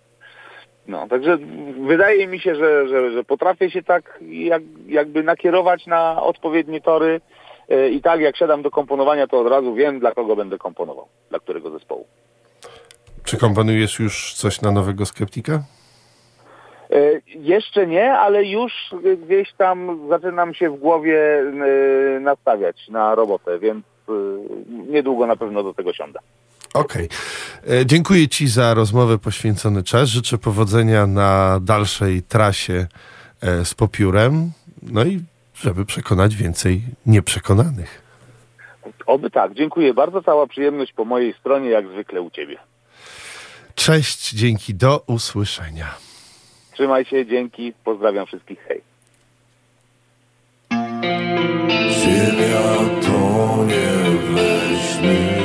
No, 0.87 1.07
także 1.07 1.37
wydaje 1.87 2.27
mi 2.27 2.39
się, 2.39 2.55
że, 2.55 2.87
że, 2.87 3.11
że 3.11 3.23
potrafię 3.23 3.71
się 3.71 3.83
tak 3.83 4.19
jak, 4.21 4.61
jakby 4.87 5.23
nakierować 5.23 5.85
na 5.87 6.23
odpowiednie 6.23 6.81
tory 6.81 7.21
e, 7.69 7.89
i 7.89 8.01
tak 8.01 8.19
jak 8.19 8.37
siadam 8.37 8.61
do 8.61 8.71
komponowania, 8.71 9.27
to 9.27 9.39
od 9.39 9.47
razu 9.47 9.73
wiem, 9.73 9.99
dla 9.99 10.11
kogo 10.11 10.35
będę 10.35 10.57
komponował, 10.57 11.07
dla 11.29 11.39
którego 11.39 11.69
zespołu. 11.69 12.07
Czy 13.33 13.39
komponujesz 13.39 13.99
już 13.99 14.33
coś 14.33 14.61
na 14.61 14.71
nowego 14.71 15.05
skeptika? 15.05 15.63
E, 16.89 17.21
Jeszcze 17.25 17.87
nie, 17.87 18.13
ale 18.13 18.45
już 18.45 18.73
gdzieś 19.25 19.53
tam 19.53 19.99
zaczynam 20.09 20.53
się 20.53 20.69
w 20.69 20.79
głowie 20.79 21.39
e, 22.15 22.19
nastawiać 22.19 22.87
na 22.89 23.15
robotę, 23.15 23.59
więc 23.59 23.85
e, 24.09 24.11
niedługo 24.91 25.27
na 25.27 25.35
pewno 25.35 25.63
do 25.63 25.73
tego 25.73 25.93
siądę. 25.93 26.19
Okej. 26.73 27.09
E, 27.69 27.85
Dziękuję 27.85 28.27
Ci 28.27 28.47
za 28.47 28.73
rozmowę, 28.73 29.17
poświęcony 29.17 29.83
czas. 29.83 30.09
Życzę 30.09 30.37
powodzenia 30.37 31.07
na 31.07 31.59
dalszej 31.61 32.21
trasie 32.23 32.87
z 33.63 33.73
popiórem. 33.73 34.51
No 34.81 35.03
i 35.05 35.19
żeby 35.55 35.85
przekonać 35.85 36.35
więcej 36.35 36.81
nieprzekonanych. 37.05 38.01
Oby 39.05 39.29
tak. 39.29 39.53
Dziękuję 39.53 39.93
bardzo. 39.93 40.23
Cała 40.23 40.47
przyjemność 40.47 40.93
po 40.93 41.05
mojej 41.05 41.33
stronie, 41.33 41.69
jak 41.69 41.87
zwykle 41.87 42.21
u 42.21 42.29
Ciebie. 42.29 42.57
Cześć, 43.75 44.33
dzięki, 44.33 44.75
do 44.75 45.03
usłyszenia. 45.07 45.95
Trzymaj 46.73 47.05
się, 47.05 47.25
dzięki. 47.25 47.73
Pozdrawiam 47.83 48.25
wszystkich. 48.25 48.59
Hej. 48.67 48.81
Ziemia 51.91 52.77
tonie 53.01 53.91
we 54.33 54.77
śnie 54.79 55.42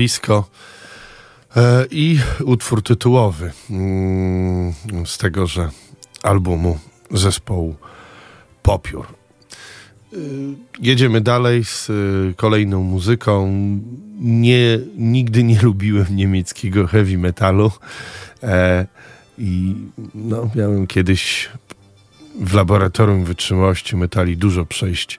Pomarlisko 0.00 0.44
e, 1.56 1.86
i 1.90 2.18
utwór 2.44 2.82
tytułowy 2.82 3.52
mm, 3.70 4.72
z 5.04 5.18
tegoże 5.18 5.70
albumu 6.22 6.78
zespołu 7.10 7.76
Popiór. 8.62 9.06
Y, 10.12 10.16
Jedziemy 10.78 11.20
dalej 11.20 11.64
z 11.64 11.90
y, 11.90 12.34
kolejną 12.36 12.82
muzyką. 12.82 13.50
Nie, 14.20 14.78
nigdy 14.96 15.44
nie 15.44 15.60
lubiłem 15.62 16.16
niemieckiego 16.16 16.86
heavy 16.86 17.18
metalu 17.18 17.70
e, 18.42 18.86
i 19.38 19.74
no, 20.14 20.50
miałem 20.54 20.86
kiedyś 20.86 21.48
w 22.40 22.54
laboratorium 22.54 23.24
wytrzymałości 23.24 23.96
metali 23.96 24.36
dużo 24.36 24.66
przejść 24.66 25.18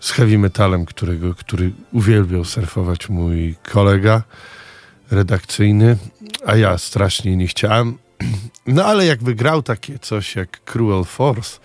z 0.00 0.10
heavy 0.10 0.38
metalem, 0.38 0.84
którego, 0.84 1.34
który 1.34 1.72
uwielbiał 1.92 2.44
surfować 2.44 3.08
mój 3.08 3.56
kolega 3.72 4.22
redakcyjny, 5.10 5.96
a 6.46 6.56
ja 6.56 6.78
strasznie 6.78 7.36
nie 7.36 7.46
chciałem. 7.46 7.98
No 8.66 8.84
ale 8.84 9.06
jakby 9.06 9.34
grał 9.34 9.62
takie 9.62 9.98
coś 9.98 10.36
jak 10.36 10.64
Cruel 10.64 11.04
Force, 11.04 11.58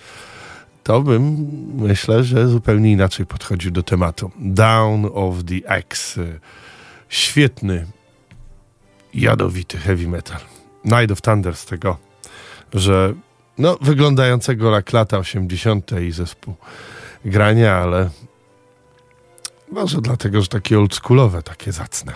to 0.84 1.02
bym 1.02 1.48
myślę, 1.76 2.24
że 2.24 2.48
zupełnie 2.48 2.92
inaczej 2.92 3.26
podchodził 3.26 3.72
do 3.72 3.84
tematu. 3.84 4.32
Down 4.40 5.10
of 5.14 5.36
the 5.44 5.72
Axe. 5.72 6.22
Świetny, 7.10 7.88
jadowity 9.14 9.78
heavy 9.78 10.08
metal. 10.08 10.40
Night 10.86 11.12
of 11.12 11.22
Thunder 11.22 11.56
z 11.56 11.66
tego, 11.66 11.98
że 12.74 13.14
no, 13.58 13.78
wyglądającego 13.82 14.76
jak 14.76 14.94
lata 14.94 15.18
80. 15.18 15.92
i 16.02 16.12
zespół 16.12 16.56
grania, 17.26 17.76
ale 17.76 18.10
może 19.72 20.02
dlatego, 20.02 20.42
że 20.42 20.48
takie 20.48 20.80
oldschoolowe, 20.80 21.44
takie 21.44 21.72
zacne. 21.72 22.14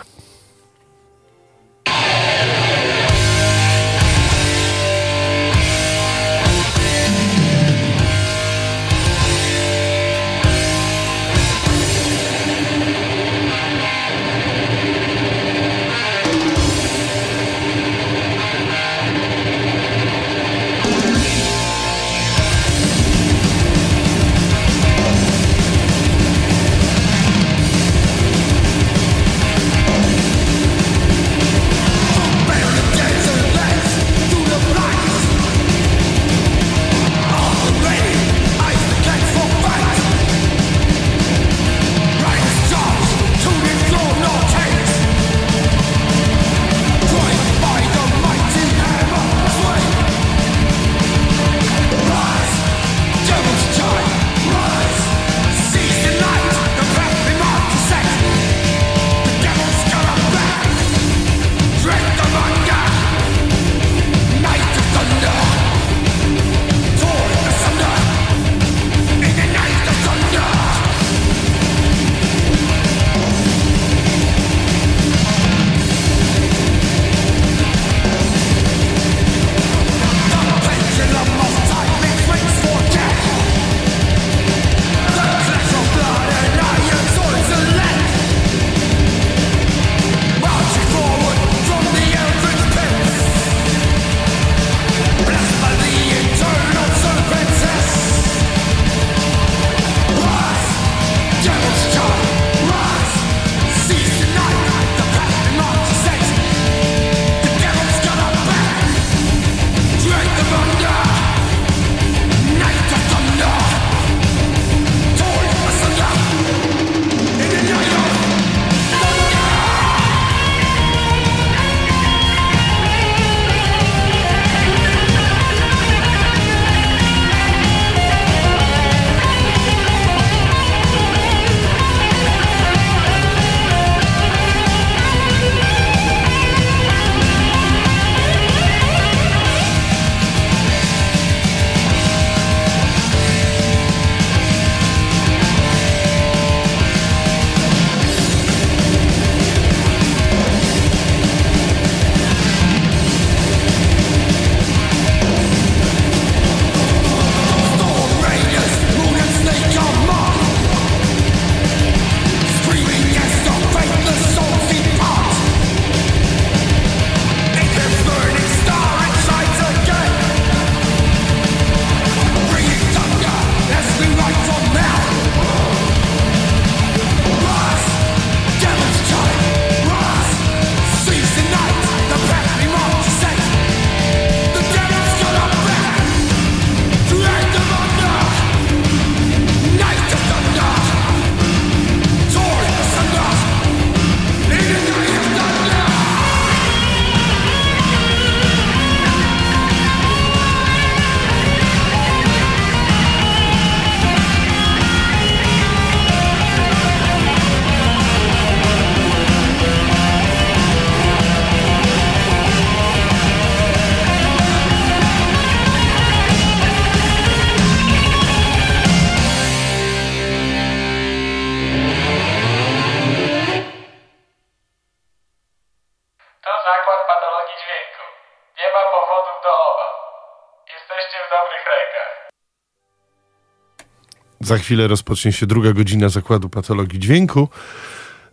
Za 234.50 234.58
chwilę 234.58 234.88
rozpocznie 234.88 235.32
się 235.32 235.46
druga 235.46 235.74
godzina 235.74 236.10
zakładu 236.10 236.50
patologii 236.50 237.00
dźwięku. 237.00 237.48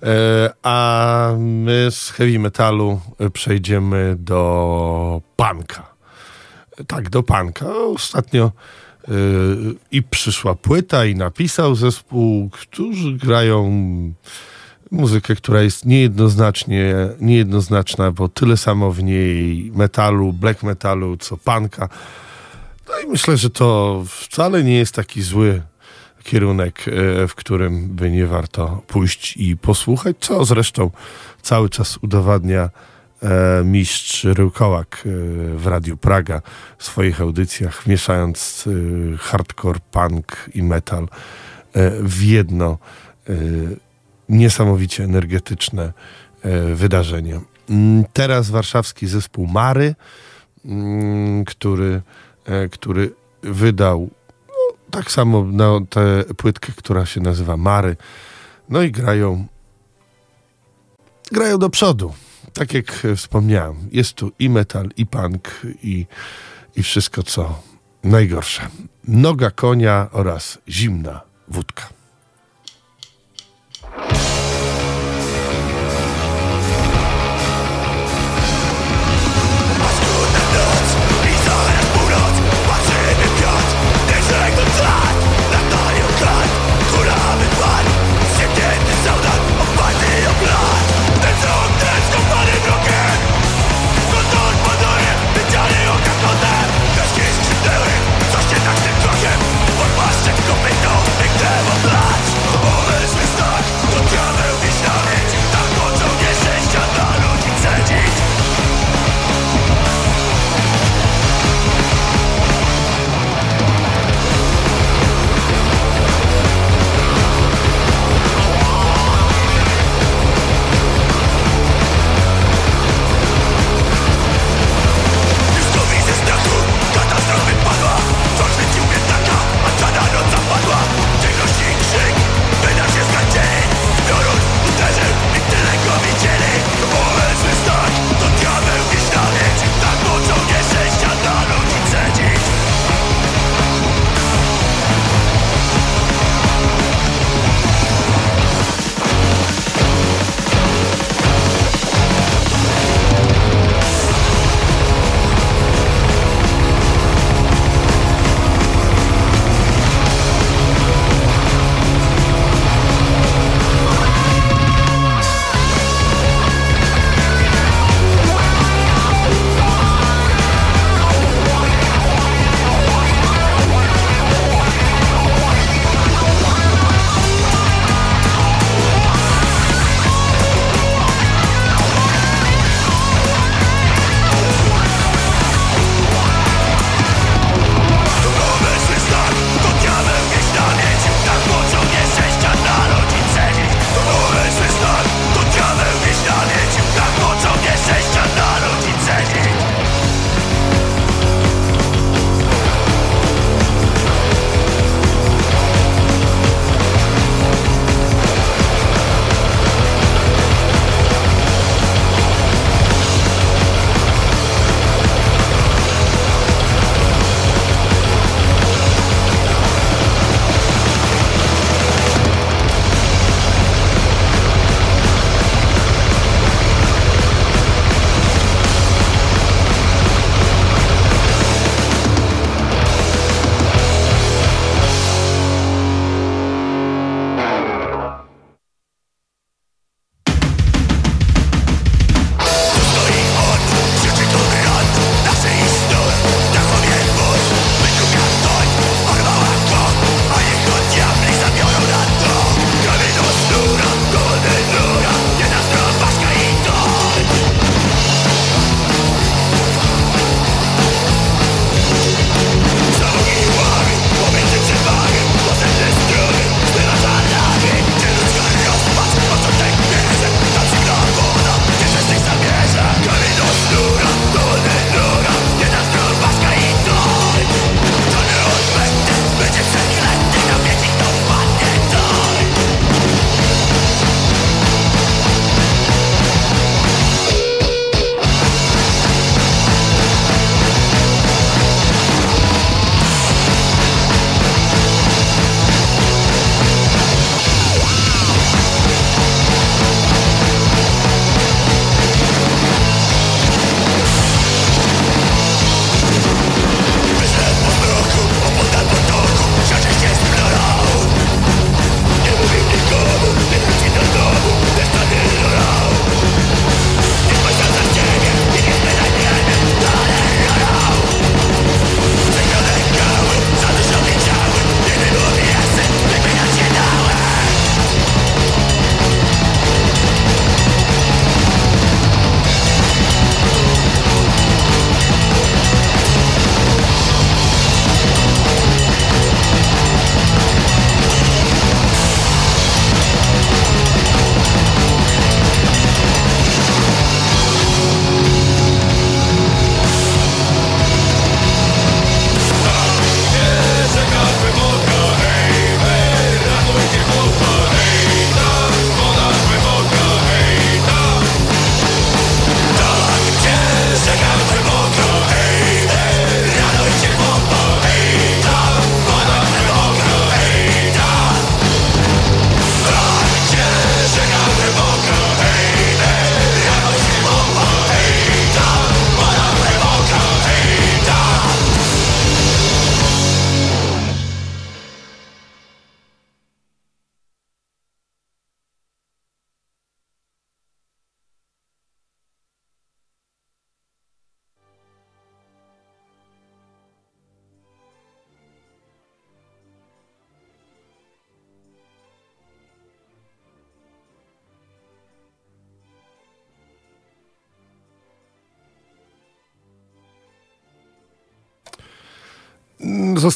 E, 0.02 0.50
a 0.62 1.32
my 1.38 1.88
z 1.90 2.10
heavy 2.10 2.38
metalu 2.38 3.00
e, 3.18 3.30
przejdziemy 3.30 4.16
do 4.18 5.22
punka. 5.36 5.86
E, 6.78 6.84
Tak, 6.84 7.10
do 7.10 7.22
punka. 7.22 7.66
Ostatnio 7.76 8.52
i 9.90 10.02
przyszła 10.02 10.54
płyta, 10.54 11.04
i 11.04 11.14
napisał 11.14 11.74
zespół, 11.74 12.50
którzy 12.50 13.12
grają 13.12 13.70
muzykę, 14.90 15.34
która 15.34 15.62
jest 15.62 15.86
niejednoznacznie, 15.86 16.94
niejednoznaczna, 17.20 18.10
bo 18.10 18.28
tyle 18.28 18.56
samo 18.56 18.92
w 18.92 19.02
niej 19.02 19.70
metalu, 19.74 20.32
black 20.32 20.62
metalu, 20.62 21.16
co 21.16 21.36
punka. 21.36 21.88
No 22.88 22.98
i 23.04 23.06
myślę, 23.06 23.36
że 23.36 23.50
to 23.50 24.02
wcale 24.08 24.64
nie 24.64 24.78
jest 24.78 24.94
taki 24.94 25.22
zły 25.22 25.62
kierunek, 26.26 26.84
e, 26.88 27.28
w 27.28 27.34
którym 27.34 27.88
by 27.88 28.10
nie 28.10 28.26
warto 28.26 28.82
pójść 28.86 29.36
i 29.36 29.56
posłuchać, 29.56 30.16
co 30.20 30.44
zresztą 30.44 30.90
cały 31.42 31.68
czas 31.68 31.98
udowadnia 32.02 32.70
e, 33.22 33.64
mistrz 33.64 34.24
Ryłkołak 34.24 34.96
e, 34.96 35.08
w 35.56 35.66
Radiu 35.66 35.96
Praga 35.96 36.42
w 36.78 36.84
swoich 36.84 37.20
audycjach, 37.20 37.86
mieszając 37.86 38.68
hardcore, 39.18 39.80
punk 39.90 40.50
i 40.54 40.62
metal 40.62 41.08
w 42.02 42.22
jedno 42.22 42.78
niesamowicie 44.28 45.04
energetyczne 45.04 45.92
wydarzenie. 46.74 47.40
Mm, 47.70 48.04
Teraz 48.12 48.50
warszawski 48.50 49.06
zespół 49.06 49.46
Mary, 49.46 49.94
mm, 50.64 51.44
który, 51.44 52.02
który 52.70 53.12
wydał 53.42 54.10
tak 54.96 55.10
samo 55.10 55.44
na 55.44 55.80
tę 55.90 56.24
płytkę, 56.36 56.72
która 56.76 57.06
się 57.06 57.20
nazywa 57.20 57.56
Mary. 57.56 57.96
No 58.68 58.82
i 58.82 58.90
grają 58.90 59.46
grają 61.32 61.58
do 61.58 61.70
przodu. 61.70 62.14
Tak 62.52 62.74
jak 62.74 63.06
wspomniałem, 63.16 63.88
jest 63.92 64.12
tu 64.12 64.32
i 64.38 64.50
metal, 64.50 64.88
i 64.96 65.06
punk, 65.06 65.60
i, 65.82 66.06
i 66.76 66.82
wszystko, 66.82 67.22
co 67.22 67.62
najgorsze. 68.04 68.68
Noga 69.08 69.50
konia 69.50 70.08
oraz 70.12 70.58
zimna 70.68 71.20
wódka. 71.48 71.95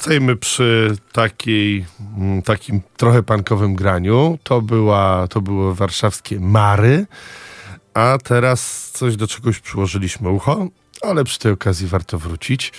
Pozostajemy 0.01 0.37
przy 0.37 0.97
takiej, 1.13 1.87
mm, 2.17 2.43
takim 2.43 2.81
trochę 2.97 3.23
pankowym 3.23 3.75
graniu. 3.75 4.39
To, 4.43 4.63
była, 4.63 5.29
to 5.29 5.41
były 5.41 5.75
warszawskie 5.75 6.41
Mary, 6.41 7.07
a 7.95 8.19
teraz 8.25 8.91
coś 8.91 9.17
do 9.17 9.27
czegoś 9.27 9.61
przyłożyliśmy 9.61 10.29
ucho, 10.29 10.67
ale 11.03 11.25
przy 11.25 11.39
tej 11.39 11.53
okazji 11.53 11.87
warto 11.87 12.19
wrócić. 12.19 12.73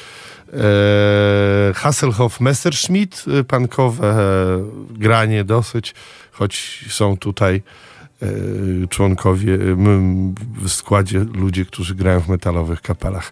Eee, 0.53 1.73
Hasselhoff 1.73 2.39
Messerschmitt, 2.39 3.23
y, 3.39 3.43
pankowe 3.43 4.15
granie 4.91 5.43
dosyć, 5.43 5.95
choć 6.31 6.85
są 6.89 7.17
tutaj 7.17 7.61
członkowie 8.89 9.53
y, 9.53 9.71
m, 9.71 10.35
w 10.61 10.69
składzie 10.69 11.19
ludzie, 11.19 11.65
którzy 11.65 11.95
grają 11.95 12.19
w 12.19 12.29
metalowych 12.29 12.81
kapelach. 12.81 13.31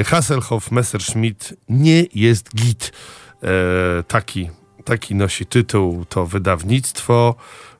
E, 0.00 0.04
Hasselhoff 0.04 0.70
Messerschmitt 0.70 1.54
nie 1.68 2.04
jest 2.14 2.54
git. 2.54 2.92
E, 3.42 4.02
taki, 4.02 4.50
taki 4.84 5.14
nosi 5.14 5.46
tytuł, 5.46 6.04
to 6.04 6.26
wydawnictwo. 6.26 7.34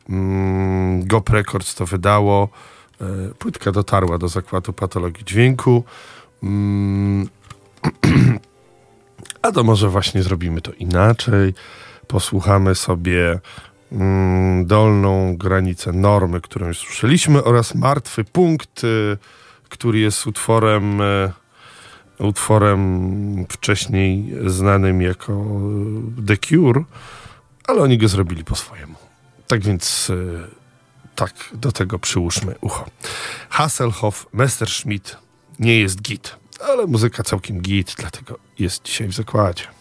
Mm, 0.08 1.06
Gop 1.06 1.30
Records 1.30 1.74
to 1.74 1.86
wydało. 1.86 2.48
E, 3.00 3.04
płytka 3.38 3.72
dotarła 3.72 4.18
do 4.18 4.28
zakładu 4.28 4.72
patologii 4.72 5.24
dźwięku. 5.24 5.84
Mm, 6.42 7.28
a 9.42 9.52
to 9.52 9.64
może 9.64 9.88
właśnie 9.88 10.22
zrobimy 10.22 10.60
to 10.60 10.72
inaczej. 10.72 11.54
Posłuchamy 12.06 12.74
sobie 12.74 13.40
dolną 14.64 15.36
granicę 15.36 15.92
normy, 15.92 16.40
którą 16.40 16.66
już 16.66 16.78
słyszeliśmy, 16.78 17.44
oraz 17.44 17.74
martwy 17.74 18.24
punkt, 18.24 18.84
y, 18.84 19.18
który 19.68 19.98
jest 19.98 20.26
utworem, 20.26 21.00
y, 21.00 21.32
utworem 22.18 23.46
wcześniej 23.48 24.34
znanym 24.46 25.02
jako 25.02 25.32
y, 26.18 26.26
The 26.26 26.36
Cure, 26.36 26.84
ale 27.66 27.82
oni 27.82 27.98
go 27.98 28.08
zrobili 28.08 28.44
po 28.44 28.56
swojemu. 28.56 28.94
Tak 29.46 29.60
więc 29.60 30.12
tak, 31.14 31.32
do 31.52 31.72
tego 31.72 31.98
przyłóżmy 31.98 32.54
ucho. 32.60 32.86
Hasselhoff, 33.48 34.26
Messerschmitt 34.32 35.16
nie 35.58 35.78
jest 35.78 36.02
git, 36.02 36.36
ale 36.68 36.86
muzyka 36.86 37.22
całkiem 37.22 37.60
git, 37.60 37.94
dlatego 37.98 38.38
jest 38.58 38.82
dzisiaj 38.82 39.08
w 39.08 39.12
zakładzie. 39.12 39.77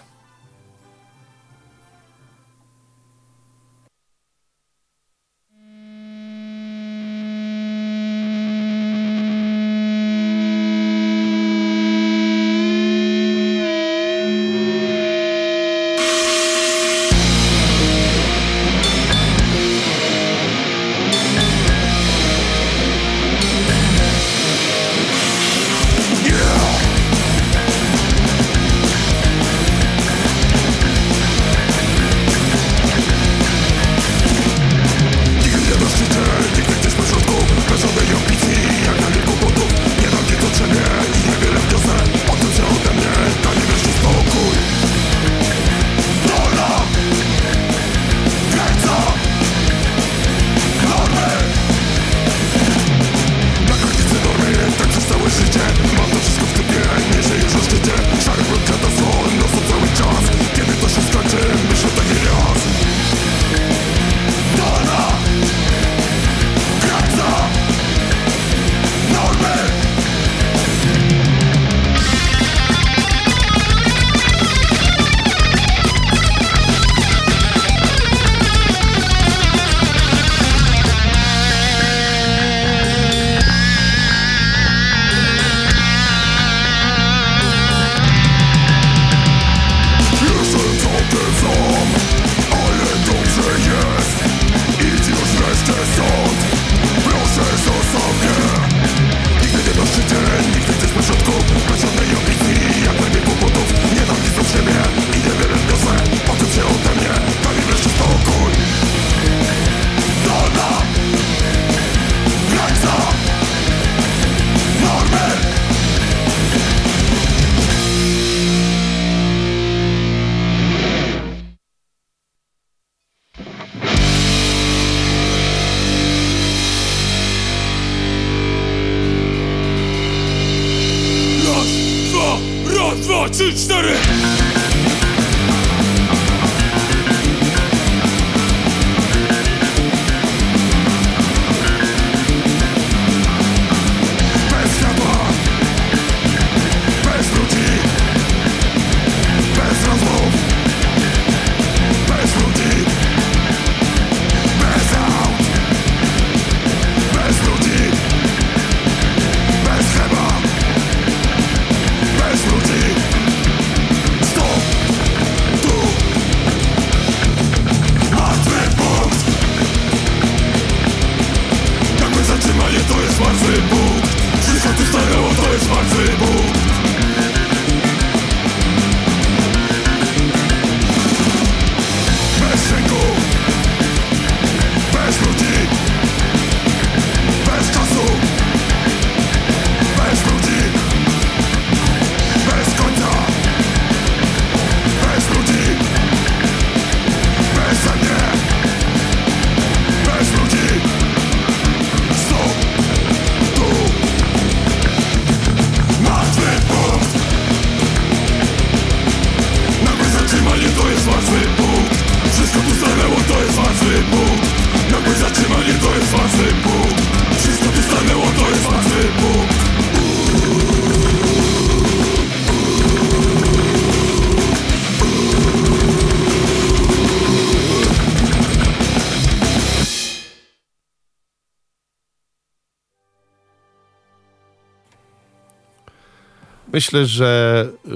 Myślę, 236.77 237.05
że 237.05 237.65
y, 237.85 237.89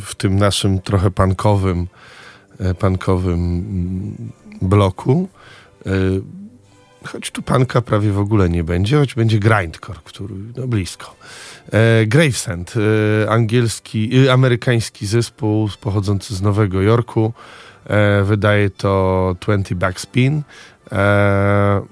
w 0.00 0.14
tym 0.16 0.36
naszym 0.36 0.80
trochę 0.80 1.10
pankowym, 1.10 1.86
e, 2.60 2.74
pankowym 2.74 3.34
mm, 3.34 4.32
bloku, 4.68 5.28
y, 5.86 5.90
choć 7.04 7.30
tu 7.30 7.42
panka 7.42 7.80
prawie 7.80 8.12
w 8.12 8.18
ogóle 8.18 8.48
nie 8.48 8.64
będzie, 8.64 8.98
choć 8.98 9.14
będzie 9.14 9.38
grindcore, 9.38 9.98
który 10.04 10.34
no 10.56 10.66
blisko. 10.66 11.16
E, 11.72 12.06
Gravesend, 12.06 12.74
e, 12.76 13.30
angielski, 13.30 14.24
y, 14.24 14.32
amerykański 14.32 15.06
zespół 15.06 15.68
pochodzący 15.80 16.34
z 16.34 16.42
Nowego 16.42 16.82
Jorku. 16.82 17.32
E, 17.86 18.22
wydaje 18.22 18.70
to 18.70 19.36
20 19.40 19.74
Backspin. 19.74 20.42
E, 20.92 21.82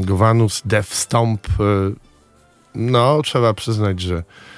Govanus 0.00 0.62
Death 0.64 0.92
Stomp. 0.92 1.46
E, 1.46 1.52
no, 2.74 3.22
trzeba 3.22 3.54
przyznać, 3.54 4.00
że 4.00 4.16
e, 4.16 4.49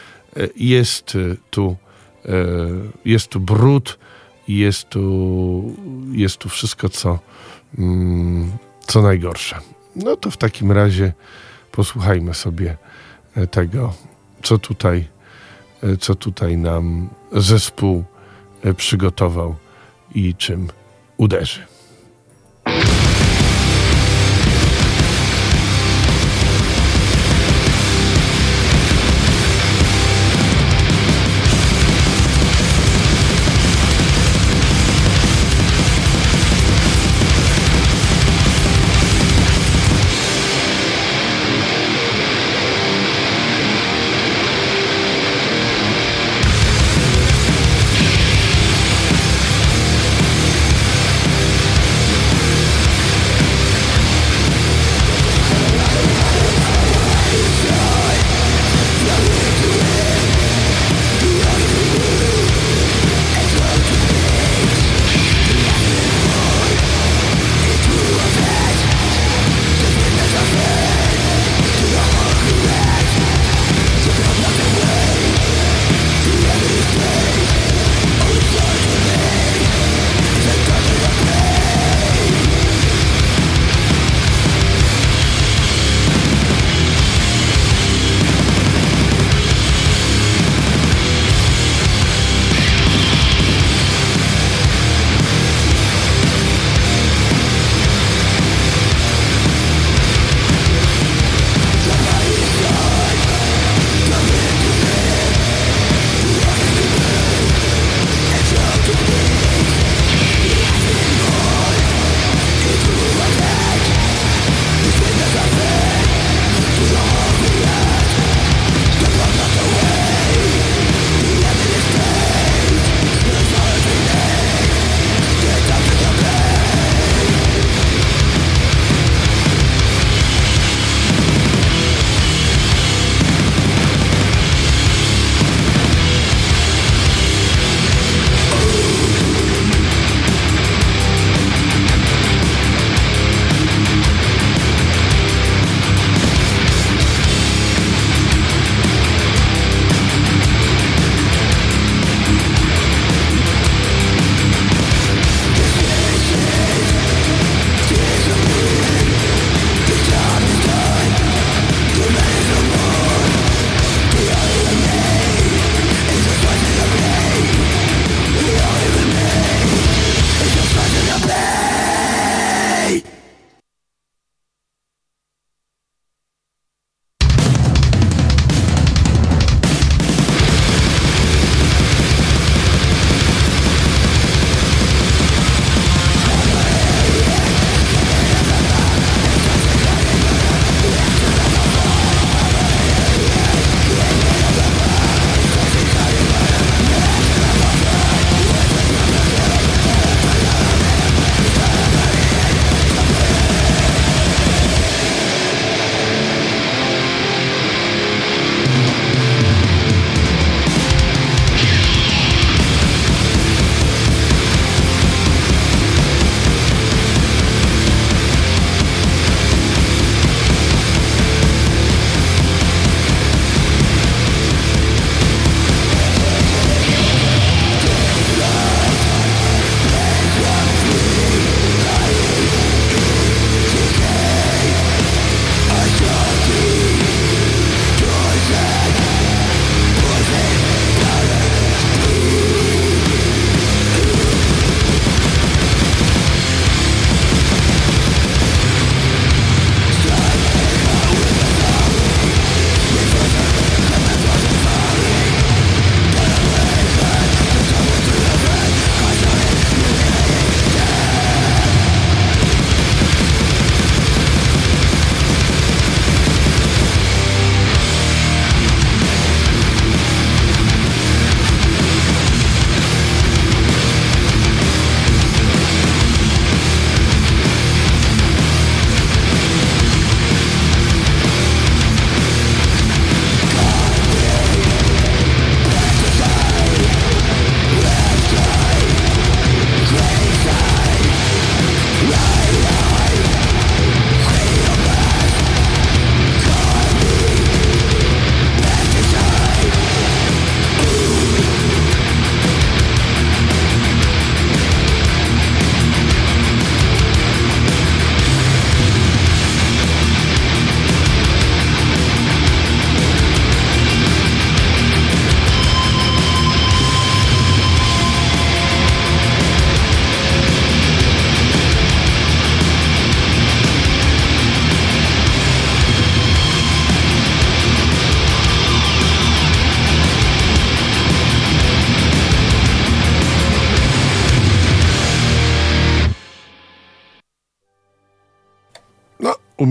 jest 0.57 1.15
e, 1.15 1.37
tu 1.51 1.77
e, 2.25 2.29
jest 3.05 3.29
tu 3.29 3.41
brud 3.41 3.99
jest 4.49 4.89
tu, 4.89 5.75
jest 6.13 6.37
tu 6.37 6.49
wszystko, 6.49 6.89
co, 6.89 7.19
mm, 7.79 8.53
co 8.87 9.03
najgorsze. 9.03 9.59
No 9.97 10.17
to 10.17 10.31
w 10.31 10.37
takim 10.37 10.73
razie 10.73 11.13
posłuchajmy 11.73 12.35
sobie 12.35 12.77
e, 13.37 13.47
tego, 13.47 13.95
co 14.43 14.59
tutaj, 14.59 15.09
e, 15.83 15.97
co 15.97 16.15
tutaj 16.15 16.57
nam 16.57 17.09
zespół 17.33 18.05
e, 18.63 18.75
przygotował 18.75 19.55
i 20.15 20.35
czym 20.35 20.69
uderzy. 21.17 21.61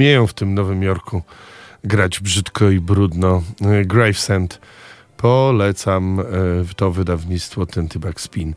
Umieją 0.01 0.27
w 0.27 0.33
tym 0.33 0.53
Nowym 0.53 0.83
Jorku 0.83 1.21
grać 1.83 2.19
brzydko 2.19 2.69
i 2.69 2.79
brudno. 2.79 3.43
E, 3.61 3.85
Gravesend 3.85 4.59
polecam 5.17 6.19
e, 6.19 6.23
to 6.75 6.91
wydawnictwo 6.91 7.65
ten 7.65 7.87
Tybak 7.87 8.21
Spin. 8.21 8.55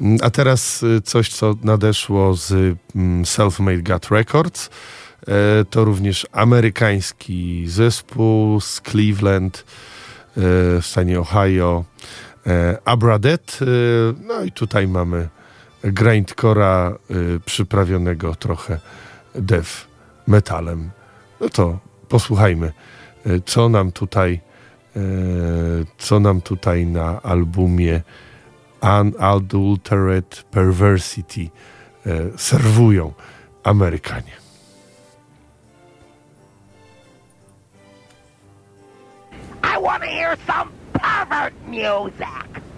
Mm, 0.00 0.18
A 0.22 0.30
teraz 0.30 0.82
e, 0.82 1.00
coś, 1.00 1.28
co 1.28 1.54
nadeszło 1.62 2.34
z 2.34 2.52
mm, 2.52 3.24
Self-Made 3.24 3.82
God 3.82 4.10
Records. 4.10 4.70
To 5.70 5.84
również 5.84 6.26
amerykański 6.32 7.64
zespół 7.68 8.60
z 8.60 8.80
Cleveland 8.80 9.64
w 10.36 10.80
stanie 10.82 11.20
Ohio. 11.20 11.84
Abradet. 12.84 13.58
No 14.26 14.42
i 14.42 14.52
tutaj 14.52 14.88
mamy 14.88 15.28
grindcora 15.84 16.98
przyprawionego 17.44 18.34
trochę 18.34 18.80
death 19.34 19.89
metalem. 20.30 20.90
No 21.40 21.48
to 21.48 21.78
posłuchajmy, 22.08 22.72
e, 23.26 23.40
co 23.44 23.68
nam 23.68 23.92
tutaj 23.92 24.40
e, 24.96 25.00
co 25.98 26.20
nam 26.20 26.40
tutaj 26.40 26.86
na 26.86 27.22
albumie 27.22 28.02
Unadulterated 28.82 30.42
Perversity 30.50 31.50
e, 32.06 32.38
serwują 32.38 33.12
Amerykanie. 33.64 34.40
I 39.62 39.78
want 39.82 40.02
to 40.02 40.08
hear 40.08 40.36
some 40.46 40.70
pervert 40.92 41.54
music. 41.66 42.69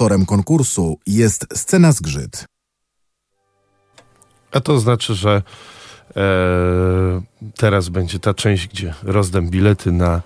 Sponsorem 0.00 0.26
konkursu 0.26 0.98
jest 1.06 1.46
Scena 1.54 1.92
Zgrzyt. 1.92 2.44
A 4.52 4.60
to 4.60 4.80
znaczy, 4.80 5.14
że 5.14 5.42
e, 6.16 6.22
teraz 7.56 7.88
będzie 7.88 8.18
ta 8.18 8.34
część, 8.34 8.68
gdzie 8.68 8.94
rozdam 9.02 9.48
bilety 9.48 9.92
na 9.92 10.22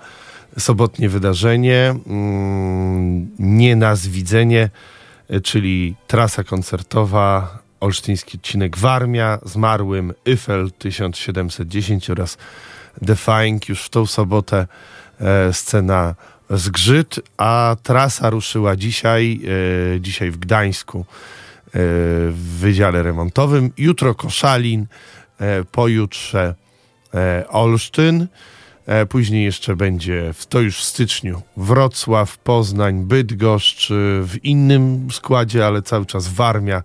sobotnie 0.58 1.08
wydarzenie. 1.08 1.94
Mm, 2.06 3.30
nie 3.38 3.76
na 3.76 3.96
zwidzenie, 3.96 4.70
e, 5.28 5.40
czyli 5.40 5.94
trasa 6.06 6.44
koncertowa, 6.44 7.58
olsztyński 7.80 8.38
odcinek 8.38 8.76
Warmia, 8.76 9.38
Zmarłym, 9.44 10.14
Eiffel 10.26 10.70
1710 10.72 12.10
oraz 12.10 12.38
Defying 13.02 13.68
już 13.68 13.82
w 13.82 13.88
tą 13.88 14.06
sobotę 14.06 14.66
e, 15.20 15.52
scena 15.52 16.14
zgrzyt, 16.56 17.20
a 17.36 17.76
trasa 17.82 18.30
ruszyła 18.30 18.76
dzisiaj, 18.76 19.40
e, 19.96 20.00
dzisiaj 20.00 20.30
w 20.30 20.36
Gdańsku 20.36 20.98
e, 20.98 21.04
w 22.30 22.56
Wydziale 22.60 23.02
Remontowym. 23.02 23.70
Jutro 23.78 24.14
Koszalin, 24.14 24.86
e, 25.40 25.64
pojutrze 25.64 26.54
e, 27.14 27.44
Olsztyn. 27.48 28.26
E, 28.86 29.06
Później 29.06 29.44
jeszcze 29.44 29.76
będzie, 29.76 30.32
w, 30.32 30.46
to 30.46 30.60
już 30.60 30.78
w 30.78 30.84
styczniu, 30.84 31.42
Wrocław, 31.56 32.38
Poznań, 32.38 33.04
Bydgoszcz 33.04 33.90
e, 33.90 33.94
w 34.22 34.38
innym 34.42 35.08
składzie, 35.12 35.66
ale 35.66 35.82
cały 35.82 36.06
czas 36.06 36.28
Warmia. 36.28 36.82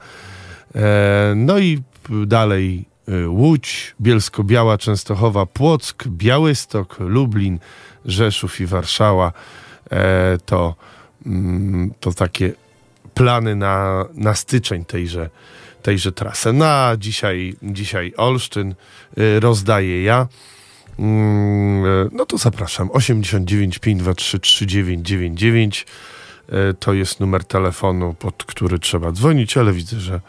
No 1.36 1.60
i 1.60 1.82
dalej 2.26 2.86
Łódź, 3.28 3.96
Bielsko-Biała, 4.02 4.78
Częstochowa, 4.78 5.46
Płock, 5.46 6.08
Białystok, 6.08 7.00
Lublin, 7.00 7.60
Rzeszów 8.06 8.62
i 8.62 8.66
Warszawa. 8.66 9.32
E, 9.92 10.38
To, 10.46 10.76
mm, 11.26 11.94
to 12.00 12.14
takie 12.14 12.54
plany 13.14 13.56
na, 13.56 14.06
na 14.14 14.34
styczeń 14.34 14.86
tejże, 14.86 15.30
tejże 15.82 16.12
trasy. 16.12 16.54
Na 16.54 16.96
dzisiaj, 16.98 17.56
dzisiaj 17.64 18.14
Olsztyn 18.18 18.76
y, 19.18 19.40
rozdaję 19.40 20.04
ja. 20.04 20.28
Mm, 21.00 21.86
e, 21.86 22.10
No 22.12 22.26
to 22.26 22.38
zapraszam. 22.38 22.90
89 22.92 23.80
523 23.80 24.40
3999 24.40 25.86
e, 26.50 26.74
to 26.74 26.94
jest 26.94 27.20
numer 27.20 27.44
telefonu, 27.44 28.14
pod 28.14 28.44
który 28.44 28.80
trzeba 28.80 29.12
dzwonić, 29.12 29.58
ale 29.58 29.74
widzę, 29.74 30.00
że 30.00 30.22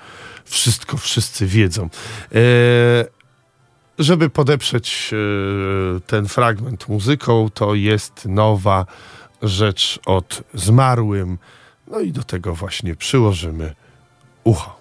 wszystko 0.45 0.97
wszyscy 0.97 1.47
wiedzą. 1.47 1.89
E, 2.35 3.20
Żeby 3.99 4.31
podeprzeć 4.31 5.11
e, 5.13 6.01
ten 6.01 6.29
fragment 6.29 6.89
muzyką, 6.89 7.49
to 7.55 7.75
jest 7.75 8.27
nowa 8.27 8.87
rzecz 9.43 9.99
od 10.07 10.43
zmarłym. 10.55 11.39
No 11.87 12.01
i 12.01 12.13
do 12.13 12.23
tego 12.23 12.55
właśnie 12.55 12.97
przyłożymy 12.97 13.75
ucho. 14.45 14.80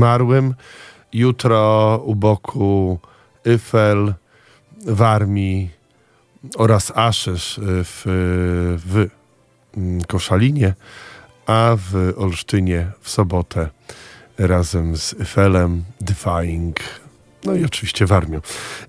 Zmarłym. 0.00 0.54
Jutro 1.12 1.96
u 2.04 2.14
boku 2.14 2.98
Eiffel, 3.46 4.14
Warmii 4.86 5.70
oraz 6.56 6.92
Aszesz 6.94 7.58
y, 7.58 7.62
w, 7.64 8.02
w 8.86 9.08
Koszalinie, 10.06 10.74
a 11.46 11.76
w 11.76 12.12
Olsztynie 12.16 12.86
w 13.00 13.10
sobotę 13.10 13.68
razem 14.38 14.96
z 14.96 15.14
Eiffelem, 15.20 15.84
Defying, 16.00 16.80
no 17.44 17.54
i 17.54 17.64
oczywiście 17.64 18.06
w. 18.06 18.40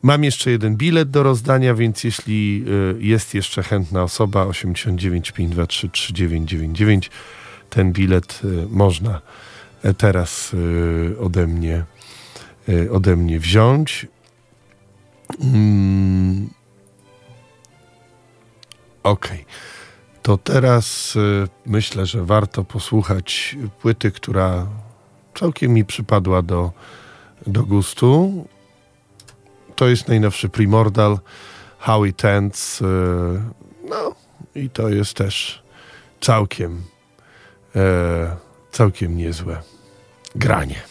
Mam 0.01 0.23
jeszcze 0.23 0.51
jeden 0.51 0.75
bilet 0.75 1.09
do 1.09 1.23
rozdania, 1.23 1.75
więc 1.75 2.03
jeśli 2.03 2.65
y, 2.99 3.03
jest 3.03 3.33
jeszcze 3.33 3.63
chętna 3.63 4.03
osoba 4.03 4.45
89 4.45 5.31
523 5.31 5.89
3999, 5.89 7.11
ten 7.69 7.91
bilet 7.91 8.41
y, 8.43 8.67
można 8.69 9.21
teraz 9.98 10.53
y, 10.53 11.16
ode 11.20 11.48
mnie 11.48 11.86
y, 12.70 12.91
ode 12.91 13.16
mnie 13.16 13.40
wziąć. 13.40 14.08
Mm. 15.40 16.49
Okej. 19.03 19.45
To 20.22 20.38
teraz 20.38 21.16
y, 21.16 21.48
myślę, 21.66 22.06
że 22.06 22.26
warto 22.26 22.64
posłuchać 22.64 23.58
płyty, 23.82 24.12
która 24.12 24.68
całkiem 25.40 25.74
mi 25.74 25.86
przypadła 25.86 26.41
do, 26.41 26.72
do 27.48 27.64
gustu. 27.64 28.45
To 29.76 29.88
jest 29.88 30.08
najnowszy 30.08 30.49
Primordial, 30.49 31.20
How 31.80 32.06
It 32.06 32.26
Ends. 32.26 32.84
No 33.90 34.16
i 34.56 34.70
to 34.70 34.90
jest 34.90 35.14
też 35.14 35.64
całkiem, 36.22 36.84
e, 37.76 38.36
całkiem 38.72 39.18
niezłe 39.18 39.61
granie. 40.35 40.90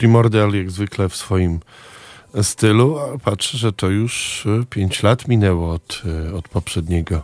Primordial 0.00 0.52
jak 0.52 0.70
zwykle 0.70 1.08
w 1.08 1.16
swoim 1.16 1.60
stylu, 2.42 2.98
patrzę, 3.24 3.58
że 3.58 3.72
to 3.72 3.88
już 3.88 4.44
5 4.70 5.02
lat 5.02 5.28
minęło 5.28 5.72
od, 5.72 6.02
e, 6.30 6.34
od 6.34 6.48
poprzedniego 6.48 7.22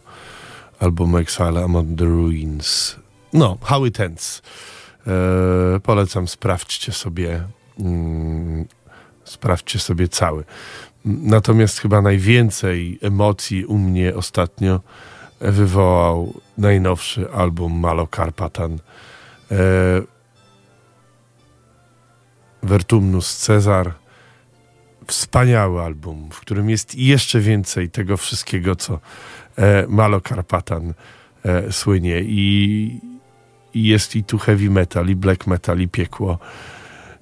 albumu 0.80 1.18
Exile 1.18 1.64
Among 1.64 1.98
the 1.98 2.04
Ruins. 2.04 2.96
No, 3.32 3.58
How 3.62 3.86
It 3.86 4.00
Ends. 4.00 4.42
E, 5.06 5.80
polecam, 5.80 6.28
sprawdźcie 6.28 6.92
sobie 6.92 7.42
mm, 7.80 8.64
sprawdźcie 9.24 9.78
sobie 9.78 10.08
cały. 10.08 10.44
Natomiast 11.04 11.80
chyba 11.80 12.02
najwięcej 12.02 12.98
emocji 13.02 13.64
u 13.64 13.78
mnie 13.78 14.14
ostatnio 14.14 14.80
wywołał 15.40 16.40
najnowszy 16.58 17.30
album 17.32 17.80
Malo 17.80 18.06
Karpatan. 18.06 18.78
E, 19.50 20.15
Vertumnus 22.62 23.36
Cezar. 23.36 23.94
Wspaniały 25.06 25.82
album, 25.82 26.28
w 26.32 26.40
którym 26.40 26.70
jest 26.70 26.94
jeszcze 26.94 27.40
więcej 27.40 27.90
tego 27.90 28.16
wszystkiego, 28.16 28.76
co 28.76 29.00
e, 29.56 29.86
Malo 29.88 30.20
Karpatan 30.20 30.94
e, 31.44 31.72
słynie. 31.72 32.20
I, 32.20 33.00
I 33.74 33.84
jest 33.84 34.16
i 34.16 34.24
tu 34.24 34.38
heavy 34.38 34.70
metal, 34.70 35.08
i 35.08 35.16
black 35.16 35.46
metal, 35.46 35.78
i 35.78 35.88
piekło, 35.88 36.38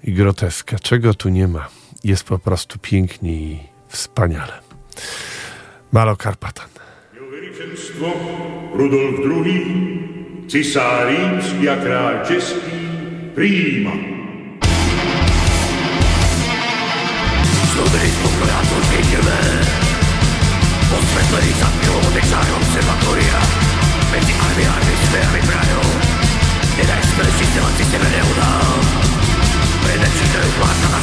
i 0.05 0.13
groteska. 0.13 0.79
Czego 0.79 1.15
tu 1.15 1.29
nie 1.29 1.49
ma? 1.49 1.69
Jest 2.05 2.25
po 2.25 2.39
prostu 2.39 2.79
pięknie 2.79 3.33
i 3.33 3.59
wspaniale. 3.89 4.61
Malo 5.93 6.17
Karpatan. 6.17 6.69
Rudolf 8.75 9.23
II, 9.23 9.61
cisár 10.51 11.07
rímský 11.07 11.71
a 11.71 11.79
kráľ 11.79 12.27
český, 12.27 12.75
príjma. 13.39 14.14
Struny 17.75 18.09
współpracuj 18.15 18.83
piękne 18.91 19.39
Oświetlenych 20.99 21.57
zamiłowanych 21.63 22.25
żarą 22.25 22.57
obserwatoria 22.57 23.39
Między 24.13 24.35
armiami, 24.47 24.95
sferami 25.05 25.43
branią 25.49 25.81
Nie 26.79 26.85
daj 26.91 27.03
swej 27.11 27.33
sytuacji 27.39 27.85
się 27.91 27.99
będę 28.03 28.21
udał 28.31 28.71
Będę 29.87 30.09
czytał 30.19 30.49
warta 30.61 30.94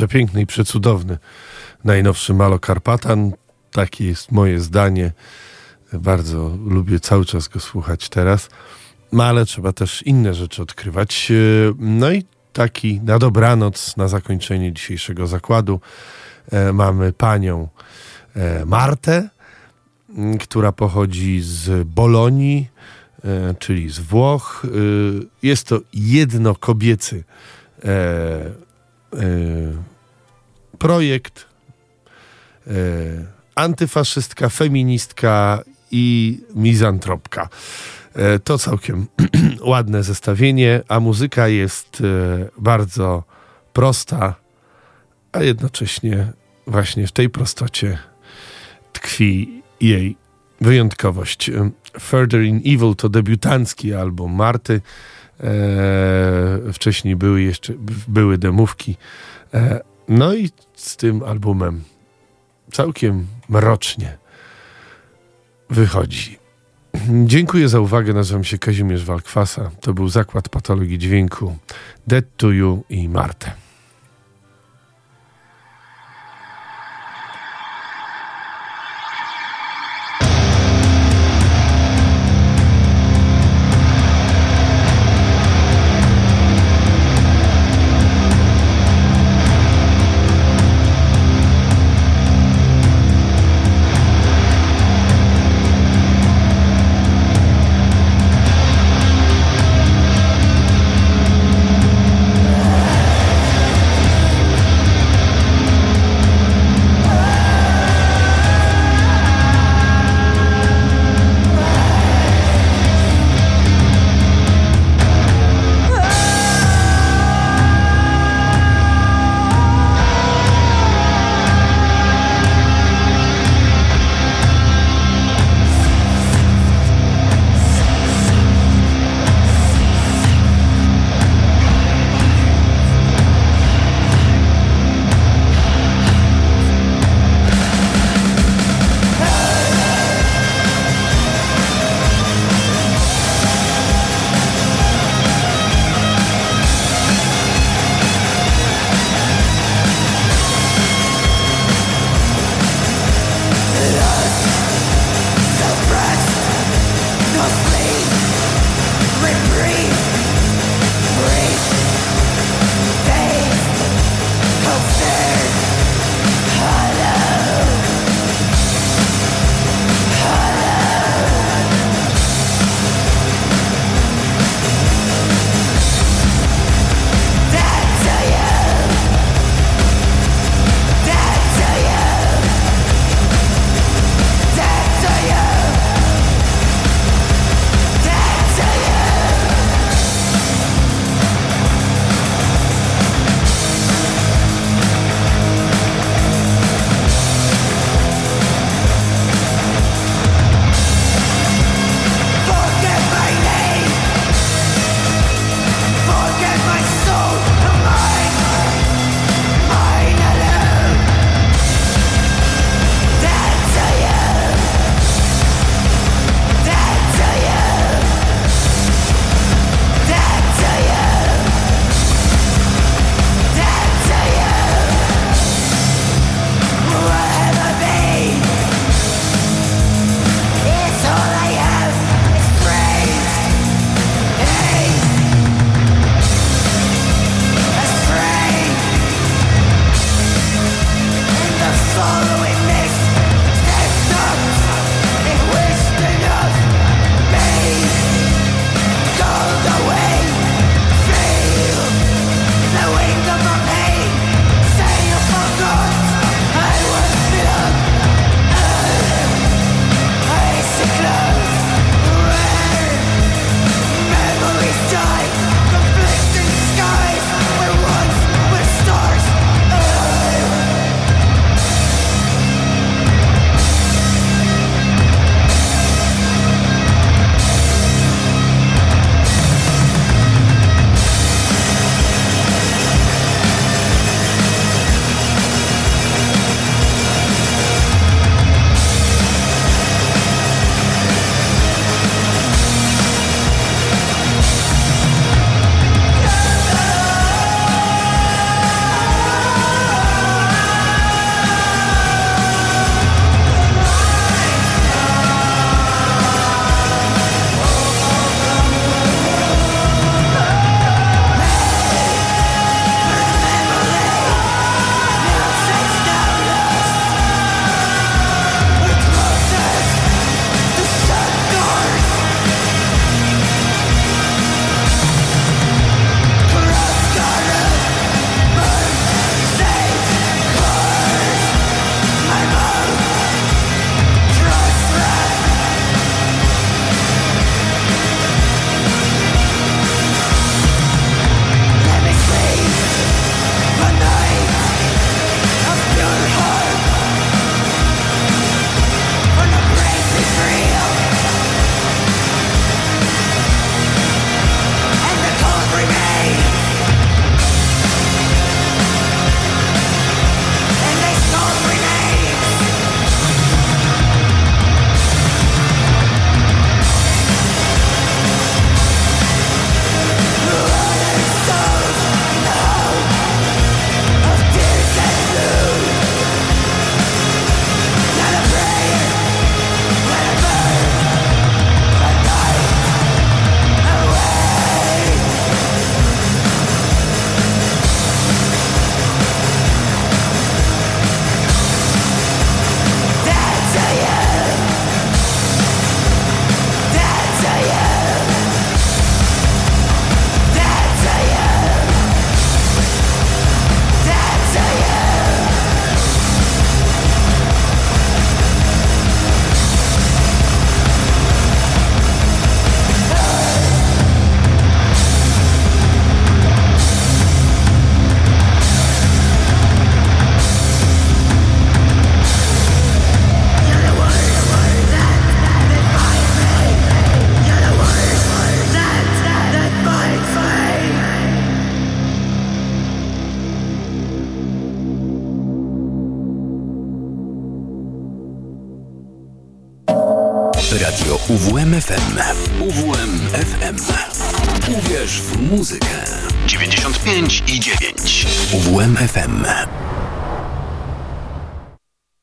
Przepiękny 0.00 0.40
i 0.42 0.46
przecudowny. 0.46 1.18
Najnowszy 1.84 2.34
Malo 2.34 2.58
Karpatan. 2.58 3.32
Takie 3.72 4.06
jest 4.06 4.32
moje 4.32 4.60
zdanie. 4.60 5.12
Bardzo 5.92 6.56
lubię 6.66 7.00
cały 7.00 7.24
czas 7.24 7.48
go 7.48 7.60
słuchać 7.60 8.08
teraz. 8.08 8.48
No 9.12 9.24
ale 9.24 9.46
trzeba 9.46 9.72
też 9.72 10.02
inne 10.02 10.34
rzeczy 10.34 10.62
odkrywać. 10.62 11.30
E, 11.30 11.34
No 11.78 12.12
i 12.12 12.24
taki 12.52 13.00
na 13.00 13.18
dobranoc, 13.18 13.96
na 13.96 14.08
zakończenie 14.08 14.72
dzisiejszego 14.72 15.26
zakładu 15.26 15.80
e, 16.50 16.72
mamy 16.72 17.12
panią 17.12 17.68
e, 18.36 18.64
Martę, 18.64 19.28
która 20.40 20.72
pochodzi 20.72 21.40
z 21.40 21.88
Bolonii, 21.88 22.68
czyli 23.58 23.90
z 23.90 23.98
Włoch. 23.98 24.66
Jest 25.42 25.66
to 25.66 25.80
jednokobiecy 25.94 27.24
e, 27.84 27.88
e, 29.12 29.89
projekt. 30.80 31.46
E, 32.66 32.72
antyfaszystka, 33.54 34.48
feministka 34.48 35.62
i 35.90 36.38
mizantropka. 36.54 37.48
E, 38.14 38.38
to 38.38 38.58
całkiem 38.58 39.06
ładne 39.72 40.02
zestawienie, 40.02 40.82
a 40.88 41.00
muzyka 41.00 41.48
jest 41.48 42.00
e, 42.00 42.48
bardzo 42.58 43.24
prosta, 43.72 44.34
a 45.32 45.42
jednocześnie 45.42 46.32
właśnie 46.66 47.06
w 47.06 47.12
tej 47.12 47.30
prostocie 47.30 47.98
tkwi 48.92 49.62
jej 49.80 50.16
wyjątkowość. 50.60 51.48
E, 51.48 51.70
Further 52.00 52.42
in 52.42 52.60
Evil 52.66 52.94
to 52.96 53.08
debiutancki 53.08 53.94
album 53.94 54.32
Marty. 54.32 54.80
E, 55.40 56.72
wcześniej 56.72 57.16
były 57.16 57.42
jeszcze 57.42 57.72
były 58.08 58.38
demówki. 58.38 58.96
E, 59.54 59.80
no 60.08 60.34
i 60.34 60.50
z 60.80 60.96
tym 60.96 61.22
albumem 61.22 61.84
całkiem 62.72 63.26
mrocznie 63.48 64.18
wychodzi. 65.70 66.38
Dziękuję 67.24 67.68
za 67.68 67.80
uwagę. 67.80 68.12
Nazywam 68.12 68.44
się 68.44 68.58
Kazimierz 68.58 69.04
Walkwasa. 69.04 69.70
To 69.80 69.94
był 69.94 70.08
Zakład 70.08 70.48
Patologii 70.48 70.98
Dźwięku 70.98 71.56
Dead 72.06 72.24
to 72.36 72.50
You 72.50 72.84
i 72.88 73.08
Martę. 73.08 73.52